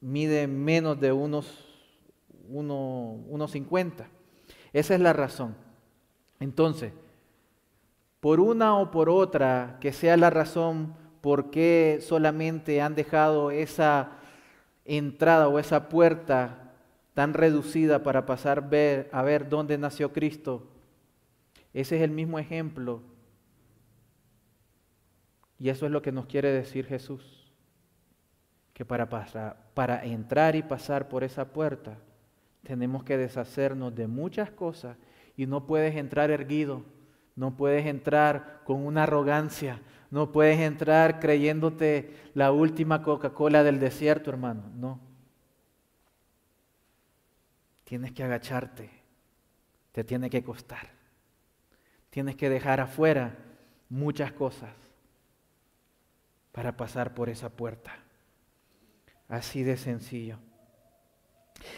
[0.00, 1.46] mide menos de unos,
[2.48, 4.08] uno, unos 50.
[4.72, 5.54] Esa es la razón.
[6.40, 6.92] Entonces,
[8.20, 14.18] por una o por otra, que sea la razón por qué solamente han dejado esa
[14.84, 16.61] entrada o esa puerta
[17.14, 18.68] tan reducida para pasar
[19.12, 20.66] a ver dónde nació Cristo,
[21.74, 23.02] ese es el mismo ejemplo.
[25.58, 27.52] Y eso es lo que nos quiere decir Jesús,
[28.74, 29.08] que para,
[29.74, 31.98] para entrar y pasar por esa puerta
[32.62, 34.96] tenemos que deshacernos de muchas cosas
[35.36, 36.82] y no puedes entrar erguido,
[37.36, 44.30] no puedes entrar con una arrogancia, no puedes entrar creyéndote la última Coca-Cola del desierto,
[44.30, 45.11] hermano, no.
[47.92, 48.88] Tienes que agacharte,
[49.92, 50.88] te tiene que costar.
[52.08, 53.36] Tienes que dejar afuera
[53.90, 54.70] muchas cosas
[56.52, 57.92] para pasar por esa puerta.
[59.28, 60.38] Así de sencillo.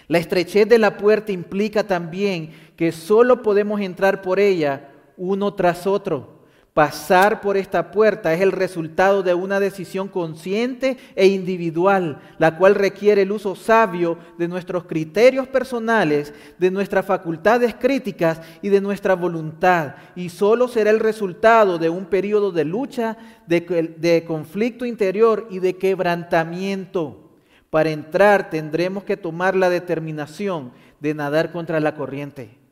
[0.07, 5.85] La estrechez de la puerta implica también que solo podemos entrar por ella uno tras
[5.85, 6.34] otro.
[6.75, 12.75] Pasar por esta puerta es el resultado de una decisión consciente e individual, la cual
[12.75, 19.14] requiere el uso sabio de nuestros criterios personales, de nuestras facultades críticas y de nuestra
[19.14, 19.95] voluntad.
[20.16, 23.16] Y solo será el resultado de un periodo de lucha,
[23.47, 27.31] de, de conflicto interior y de quebrantamiento.
[27.70, 32.64] Para entrar tendremos que tomar la determinación de nadar contra la corriente,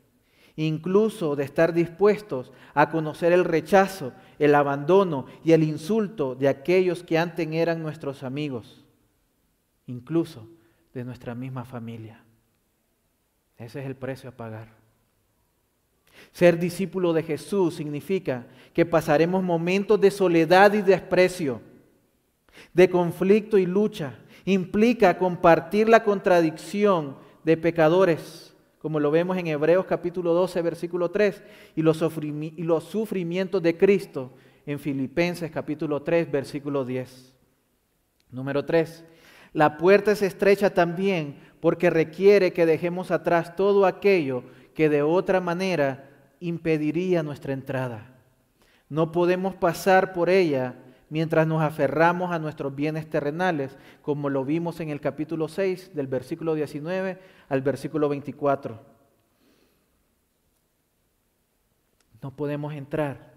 [0.55, 7.03] incluso de estar dispuestos a conocer el rechazo, el abandono y el insulto de aquellos
[7.03, 8.83] que antes eran nuestros amigos,
[9.87, 10.47] incluso
[10.93, 12.23] de nuestra misma familia.
[13.57, 14.83] Ese es el precio a pagar.
[16.31, 21.61] Ser discípulo de Jesús significa que pasaremos momentos de soledad y desprecio,
[22.73, 28.52] de conflicto y lucha, implica compartir la contradicción de pecadores,
[28.83, 31.41] como lo vemos en Hebreos capítulo 12, versículo 3,
[31.77, 31.99] y los,
[32.83, 34.33] sufrimientos de Cristo
[34.65, 37.33] en Filipenses capítulo 3, versículo 10.
[38.29, 39.05] Número 3.
[39.53, 44.43] La puerta es estrecha también porque requiere que dejemos atrás todo aquello
[44.75, 46.09] que de otra manera
[46.41, 48.17] impediría nuestra entrada.
[48.89, 50.75] No podemos pasar por ella
[51.13, 56.07] mientras nos aferramos a nuestros bienes terrenales, como lo vimos en el capítulo 6, del
[56.07, 58.93] versículo 19 al versículo 24.
[62.23, 63.33] no podemos entrar.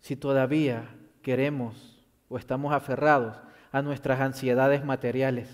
[0.00, 3.38] Si todavía queremos o estamos aferrados
[3.72, 5.48] a nuestras ansiedades materiales.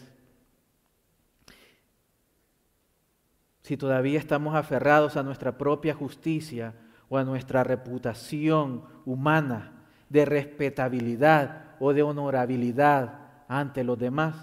[3.62, 6.74] Si todavía estamos aferrados a nuestra propia justicia
[7.08, 9.72] o a nuestra reputación humana
[10.08, 14.34] de respetabilidad o de honorabilidad ante los demás,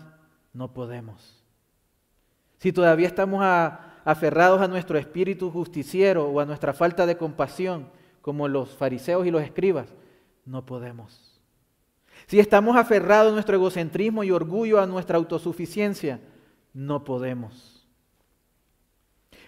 [0.54, 1.44] no podemos.
[2.58, 3.42] Si todavía estamos
[4.04, 7.90] aferrados a nuestro espíritu justiciero o a nuestra falta de compasión,
[8.22, 9.88] como los fariseos y los escribas,
[10.46, 11.40] no podemos.
[12.26, 16.20] Si estamos aferrados a nuestro egocentrismo y orgullo, a nuestra autosuficiencia,
[16.74, 17.77] no podemos.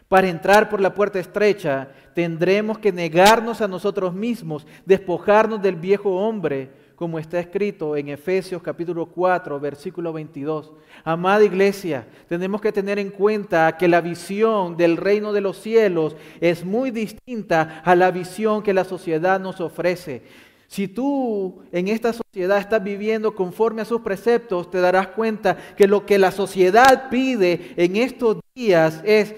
[0.10, 6.10] Para entrar por la puerta estrecha tendremos que negarnos a nosotros mismos, despojarnos del viejo
[6.10, 10.74] hombre, como está escrito en Efesios capítulo 4, versículo 22.
[11.04, 16.16] Amada iglesia, tenemos que tener en cuenta que la visión del reino de los cielos
[16.42, 20.24] es muy distinta a la visión que la sociedad nos ofrece.
[20.68, 25.88] Si tú en esta sociedad estás viviendo conforme a sus preceptos, te darás cuenta que
[25.88, 29.36] lo que la sociedad pide en estos días es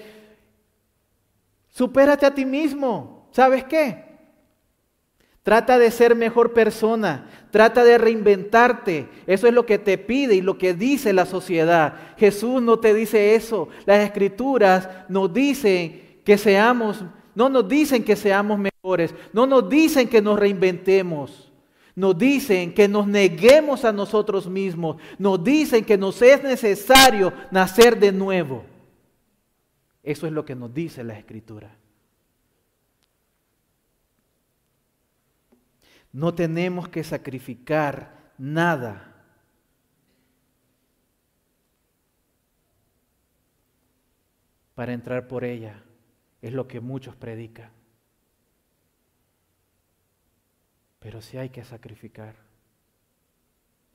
[1.72, 3.28] Supérate a ti mismo.
[3.32, 4.12] ¿Sabes qué?
[5.42, 9.08] Trata de ser mejor persona, trata de reinventarte.
[9.26, 11.94] Eso es lo que te pide y lo que dice la sociedad.
[12.16, 13.68] Jesús no te dice eso.
[13.84, 17.04] Las escrituras nos dicen que seamos,
[17.34, 21.48] no nos dicen que seamos mejores, no nos dicen que nos reinventemos.
[21.94, 27.98] Nos dicen que nos neguemos a nosotros mismos, nos dicen que nos es necesario nacer
[27.98, 28.64] de nuevo.
[30.02, 31.76] Eso es lo que nos dice la escritura.
[36.12, 39.12] No tenemos que sacrificar nada.
[44.74, 45.82] para entrar por ella.
[46.40, 47.70] Es lo que muchos predican.
[50.98, 52.34] Pero sí hay que sacrificar.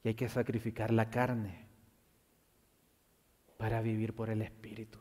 [0.04, 1.66] Y hay que sacrificar la carne
[3.58, 5.00] para vivir por el Espíritu.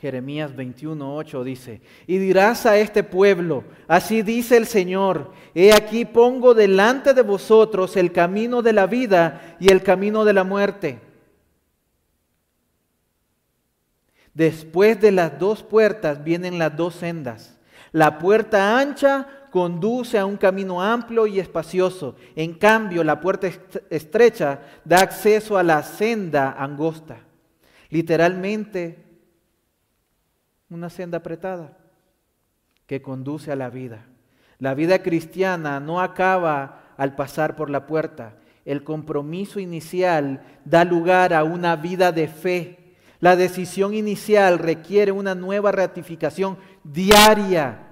[0.00, 6.54] Jeremías 21:8 dice, y dirás a este pueblo, así dice el Señor, he aquí pongo
[6.54, 11.00] delante de vosotros el camino de la vida y el camino de la muerte.
[14.32, 17.58] Después de las dos puertas vienen las dos sendas.
[17.92, 22.16] La puerta ancha conduce a un camino amplio y espacioso.
[22.36, 23.48] En cambio, la puerta
[23.90, 27.18] estrecha da acceso a la senda angosta.
[27.90, 29.09] Literalmente,
[30.70, 31.76] una senda apretada
[32.86, 34.06] que conduce a la vida.
[34.58, 38.36] La vida cristiana no acaba al pasar por la puerta.
[38.64, 42.94] El compromiso inicial da lugar a una vida de fe.
[43.20, 47.88] La decisión inicial requiere una nueva ratificación diaria.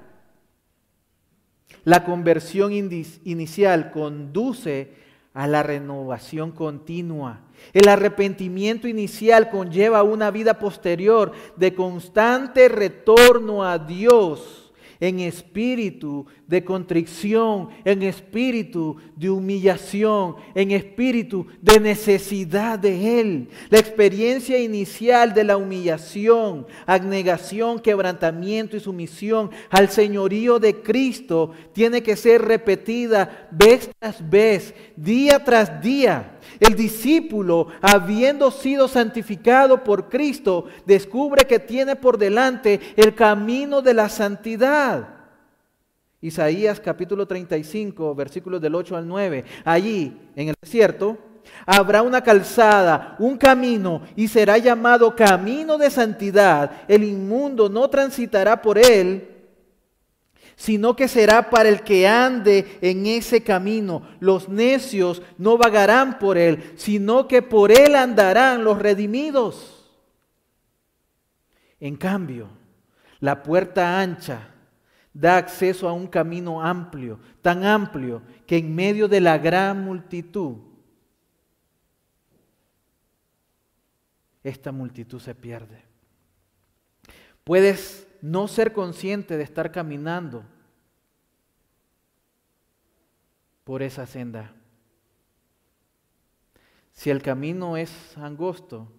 [1.84, 4.92] La conversión inicial conduce
[5.38, 7.38] a la renovación continua.
[7.72, 14.67] El arrepentimiento inicial conlleva una vida posterior de constante retorno a Dios
[15.00, 23.48] en espíritu de contrición, en espíritu de humillación, en espíritu de necesidad de Él.
[23.70, 32.02] La experiencia inicial de la humillación, abnegación, quebrantamiento y sumisión al señorío de Cristo tiene
[32.02, 36.37] que ser repetida vez tras vez, día tras día.
[36.60, 43.94] El discípulo, habiendo sido santificado por Cristo, descubre que tiene por delante el camino de
[43.94, 45.08] la santidad.
[46.20, 49.44] Isaías capítulo 35, versículos del 8 al 9.
[49.64, 51.16] Allí, en el desierto,
[51.64, 56.82] habrá una calzada, un camino, y será llamado camino de santidad.
[56.88, 59.37] El inmundo no transitará por él
[60.58, 64.02] sino que será para el que ande en ese camino.
[64.18, 69.88] Los necios no vagarán por él, sino que por él andarán los redimidos.
[71.78, 72.48] En cambio,
[73.20, 74.48] la puerta ancha
[75.14, 80.56] da acceso a un camino amplio, tan amplio que en medio de la gran multitud,
[84.42, 85.84] esta multitud se pierde.
[87.44, 90.44] Puedes no ser consciente de estar caminando
[93.64, 94.54] por esa senda.
[96.92, 98.90] Si el camino es angosto,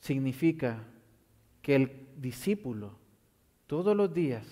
[0.00, 0.84] significa
[1.62, 2.98] que el discípulo
[3.66, 4.46] todos los días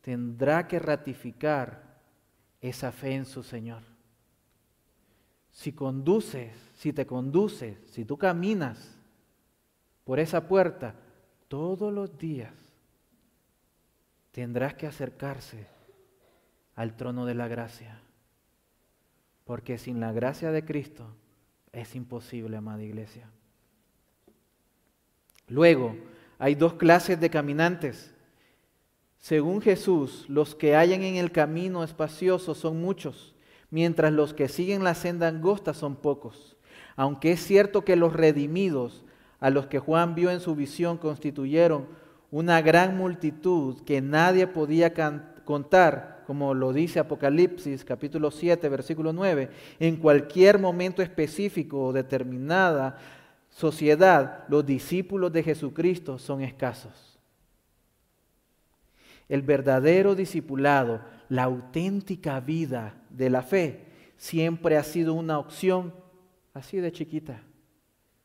[0.00, 2.00] tendrá que ratificar
[2.60, 3.82] esa fe en su Señor.
[5.52, 8.96] Si conduces, si te conduces, si tú caminas
[10.04, 10.94] por esa puerta
[11.48, 12.52] todos los días,
[14.32, 15.66] tendrás que acercarse
[16.76, 18.00] al trono de la gracia.
[19.44, 21.06] Porque sin la gracia de Cristo
[21.72, 23.28] es imposible, amada iglesia.
[25.48, 25.96] Luego,
[26.38, 28.14] hay dos clases de caminantes.
[29.18, 33.34] Según Jesús, los que hayan en el camino espacioso son muchos,
[33.70, 36.56] mientras los que siguen la senda angosta son pocos.
[36.94, 39.04] Aunque es cierto que los redimidos,
[39.40, 41.86] a los que Juan vio en su visión, constituyeron
[42.30, 44.92] una gran multitud que nadie podía
[45.44, 52.98] contar, como lo dice Apocalipsis capítulo 7, versículo 9, en cualquier momento específico o determinada
[53.48, 57.18] sociedad, los discípulos de Jesucristo son escasos.
[59.28, 63.86] El verdadero discipulado, la auténtica vida de la fe,
[64.16, 65.94] siempre ha sido una opción
[66.54, 67.42] así de chiquita,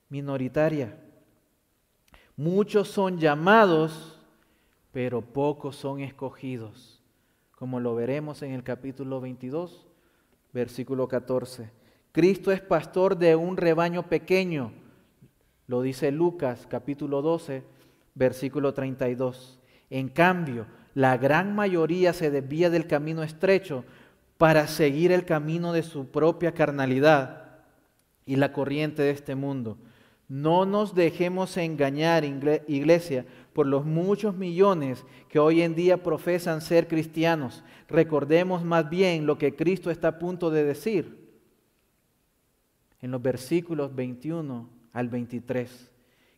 [0.09, 0.97] minoritaria.
[2.35, 4.17] Muchos son llamados,
[4.91, 6.99] pero pocos son escogidos,
[7.51, 9.85] como lo veremos en el capítulo 22,
[10.51, 11.69] versículo 14.
[12.11, 14.71] Cristo es pastor de un rebaño pequeño,
[15.67, 17.63] lo dice Lucas capítulo 12,
[18.15, 19.59] versículo 32.
[19.91, 20.65] En cambio,
[20.95, 23.85] la gran mayoría se desvía del camino estrecho
[24.39, 27.59] para seguir el camino de su propia carnalidad
[28.25, 29.77] y la corriente de este mundo.
[30.27, 36.87] No nos dejemos engañar, iglesia, por los muchos millones que hoy en día profesan ser
[36.87, 37.63] cristianos.
[37.87, 41.23] Recordemos más bien lo que Cristo está a punto de decir
[43.01, 45.91] en los versículos 21 al 23,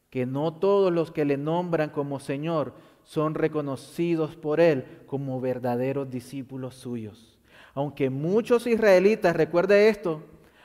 [0.10, 2.74] que no todos los que le nombran como Señor
[3.04, 7.38] son reconocidos por Él como verdaderos discípulos suyos.
[7.76, 10.24] Aunque muchos israelitas, recuerde esto,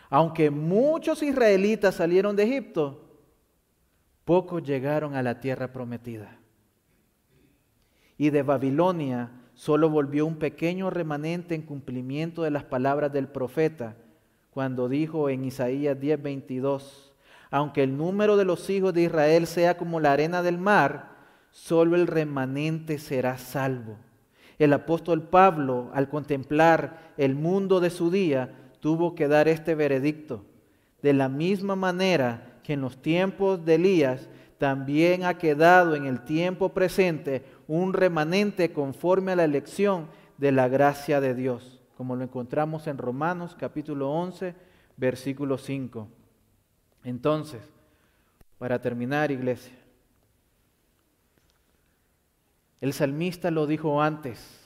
[0.08, 3.09] aunque muchos israelitas salieron de Egipto,
[4.30, 6.38] pocos llegaron a la tierra prometida.
[8.16, 13.96] Y de Babilonia solo volvió un pequeño remanente en cumplimiento de las palabras del profeta,
[14.50, 17.12] cuando dijo en Isaías 10:22,
[17.50, 21.10] aunque el número de los hijos de Israel sea como la arena del mar,
[21.50, 23.96] solo el remanente será salvo.
[24.60, 30.44] El apóstol Pablo, al contemplar el mundo de su día, tuvo que dar este veredicto.
[31.02, 36.22] De la misma manera que en los tiempos de Elías también ha quedado en el
[36.24, 42.24] tiempo presente un remanente conforme a la elección de la gracia de Dios, como lo
[42.24, 44.54] encontramos en Romanos capítulo 11,
[44.96, 46.08] versículo 5.
[47.04, 47.62] Entonces,
[48.58, 49.72] para terminar, iglesia,
[52.80, 54.60] el salmista lo dijo antes,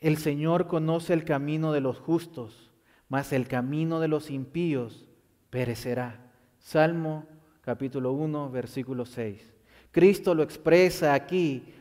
[0.00, 2.70] el Señor conoce el camino de los justos,
[3.08, 5.08] mas el camino de los impíos
[5.54, 6.18] perecerá.
[6.58, 7.28] Salmo
[7.60, 9.54] capítulo 1, versículo 6.
[9.92, 11.72] Cristo lo expresa aquí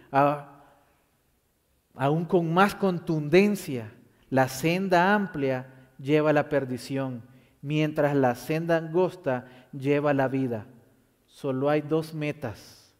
[1.96, 3.92] aún con más contundencia.
[4.30, 7.24] La senda amplia lleva a la perdición,
[7.64, 10.68] mientras la senda angosta lleva a la vida.
[11.26, 12.94] Solo hay dos metas.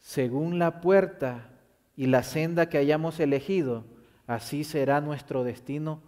[0.00, 1.50] Según la puerta
[1.94, 3.84] y la senda que hayamos elegido,
[4.26, 6.02] así será nuestro destino,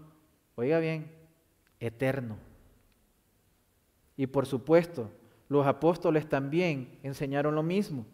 [0.56, 1.12] oiga bien,
[1.78, 2.49] eterno.
[4.20, 5.08] Y por supuesto,
[5.48, 8.04] los apóstoles también enseñaron lo mismo.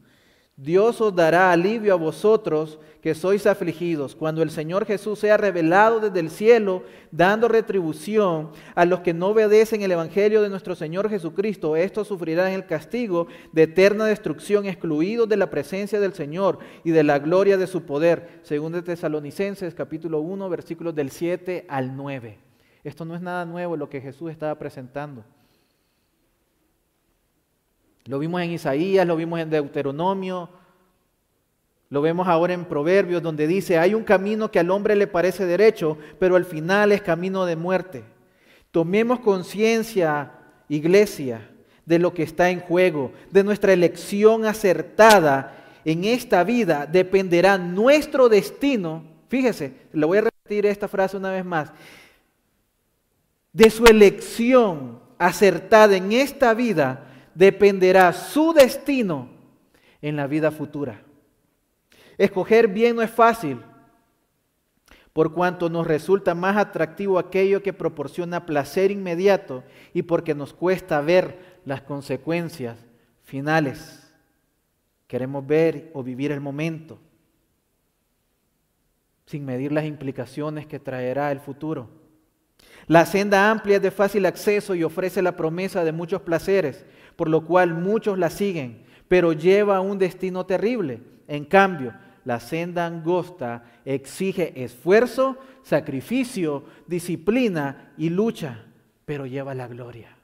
[0.57, 5.99] Dios os dará alivio a vosotros que sois afligidos, cuando el Señor Jesús sea revelado
[5.99, 11.11] desde el cielo, dando retribución a los que no obedecen el Evangelio de nuestro Señor
[11.11, 11.75] Jesucristo.
[11.75, 17.03] Estos sufrirán el castigo de eterna destrucción, excluidos de la presencia del Señor y de
[17.03, 18.39] la gloria de su poder.
[18.43, 22.39] Según de Tesalonicenses capítulo 1, versículos del 7 al 9.
[22.85, 25.25] Esto no es nada nuevo lo que Jesús estaba presentando.
[28.07, 30.49] Lo vimos en Isaías, lo vimos en Deuteronomio,
[31.89, 35.47] lo vemos ahora en Proverbios donde dice, hay un camino que al hombre le parece
[35.47, 38.05] derecho, pero al final es camino de muerte.
[38.71, 40.33] Tomemos conciencia,
[40.69, 41.49] iglesia,
[41.85, 48.29] de lo que está en juego, de nuestra elección acertada en esta vida, dependerá nuestro
[48.29, 49.05] destino.
[49.29, 51.73] Fíjese, le voy a repetir esta frase una vez más.
[53.53, 57.07] De su elección acertada en esta vida
[57.37, 59.29] dependerá su destino
[60.01, 61.03] en la vida futura.
[62.17, 63.61] Escoger bien no es fácil,
[65.13, 71.01] por cuanto nos resulta más atractivo aquello que proporciona placer inmediato y porque nos cuesta
[71.01, 72.79] ver las consecuencias
[73.23, 74.15] finales.
[75.07, 76.99] Queremos ver o vivir el momento
[79.27, 81.89] sin medir las implicaciones que traerá el futuro.
[82.87, 86.85] La senda amplia es de fácil acceso y ofrece la promesa de muchos placeres,
[87.17, 91.03] por lo cual muchos la siguen, pero lleva a un destino terrible.
[91.27, 91.95] En cambio,
[92.25, 98.67] la senda angosta exige esfuerzo, sacrificio, disciplina y lucha,
[99.05, 100.17] pero lleva la gloria.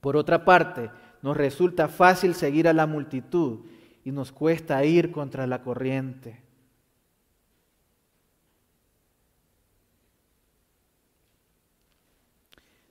[0.00, 0.90] Por otra parte,
[1.22, 3.60] nos resulta fácil seguir a la multitud
[4.04, 6.40] y nos cuesta ir contra la corriente.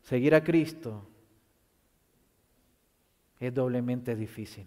[0.03, 1.05] Seguir a Cristo
[3.39, 4.65] es doblemente difícil.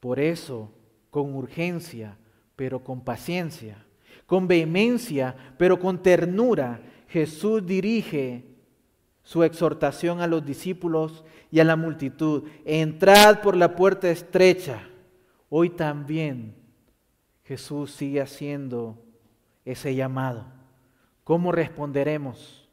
[0.00, 0.72] Por eso,
[1.10, 2.16] con urgencia,
[2.56, 3.84] pero con paciencia,
[4.26, 8.44] con vehemencia, pero con ternura, Jesús dirige
[9.22, 12.48] su exhortación a los discípulos y a la multitud.
[12.64, 14.88] Entrad por la puerta estrecha.
[15.48, 16.54] Hoy también
[17.44, 19.02] Jesús sigue haciendo
[19.64, 20.46] ese llamado.
[21.24, 22.68] ¿Cómo responderemos?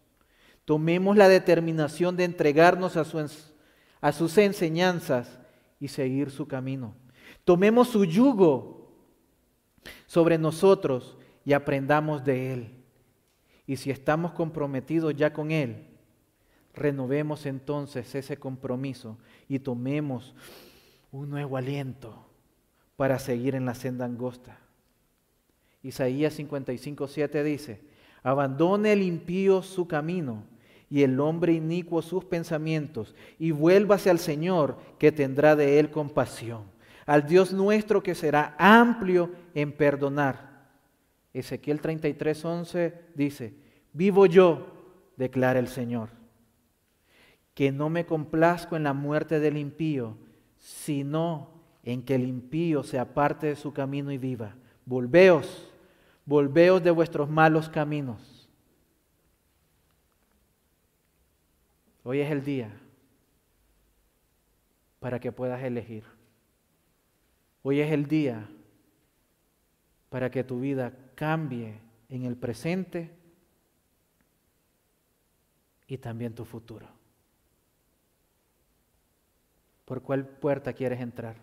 [0.66, 3.06] Tomemos la determinación de entregarnos a,
[4.02, 5.40] a sus enseñanzas
[5.80, 6.96] y seguir su camino.
[7.44, 8.92] Tomemos su yugo
[10.06, 12.74] sobre nosotros y aprendamos de Él.
[13.66, 15.88] Y si estamos comprometidos ya con Él,
[16.74, 19.18] renovemos entonces ese compromiso
[19.50, 20.36] y tomemos
[21.12, 22.26] un nuevo aliento
[22.96, 24.60] para seguir en la senda angosta.
[25.84, 27.82] Isaías 55, 7 dice,
[28.24, 30.44] abandone el impío su camino
[30.90, 36.64] y el hombre inicuo sus pensamientos, y vuélvase al Señor que tendrá de él compasión,
[37.06, 40.68] al Dios nuestro que será amplio en perdonar.
[41.34, 43.54] Ezequiel 33, 11 dice,
[43.94, 44.68] vivo yo,
[45.18, 46.10] declara el Señor,
[47.54, 50.18] que no me complazco en la muerte del impío,
[50.58, 51.50] sino
[51.84, 54.56] en que el impío se aparte de su camino y viva.
[54.86, 55.70] Volveos,
[56.26, 58.37] volveos de vuestros malos caminos
[62.10, 62.72] Hoy es el día
[65.02, 66.06] para que puedas elegir.
[67.64, 68.50] Hoy es el día
[70.08, 73.14] para que tu vida cambie en el presente
[75.86, 76.88] y también tu futuro.
[79.84, 81.36] ¿Por cuál puerta quieres entrar?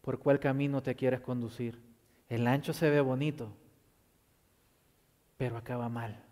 [0.00, 1.78] ¿Por cuál camino te quieres conducir?
[2.30, 3.54] El ancho se ve bonito,
[5.36, 6.24] pero acaba mal.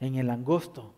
[0.00, 0.96] En el angosto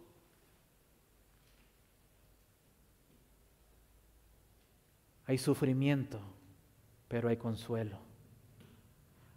[5.32, 6.20] Hay sufrimiento,
[7.08, 7.96] pero hay consuelo.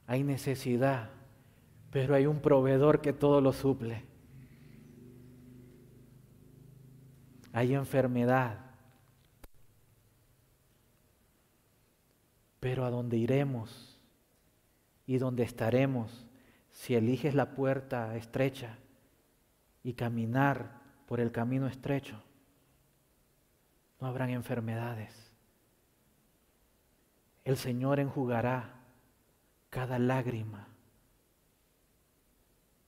[0.08, 1.10] Hay necesidad,
[1.90, 4.04] pero hay un proveedor que todo lo suple.
[7.54, 8.60] Hay enfermedad,
[12.60, 13.98] pero a dónde iremos
[15.06, 16.28] y dónde estaremos
[16.72, 18.80] si eliges la puerta estrecha
[19.82, 22.22] y caminar por el camino estrecho,
[24.02, 25.25] no habrán enfermedades
[27.46, 28.74] el Señor enjugará
[29.70, 30.68] cada lágrima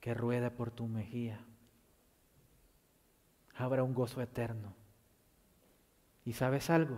[0.01, 1.39] que rueda por tu mejilla.
[3.55, 4.73] Habrá un gozo eterno.
[6.25, 6.97] ¿Y sabes algo?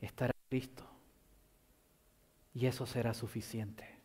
[0.00, 0.84] Estará Cristo.
[2.54, 3.98] Y eso será suficiente.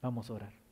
[0.00, 0.52] Vamos a orar.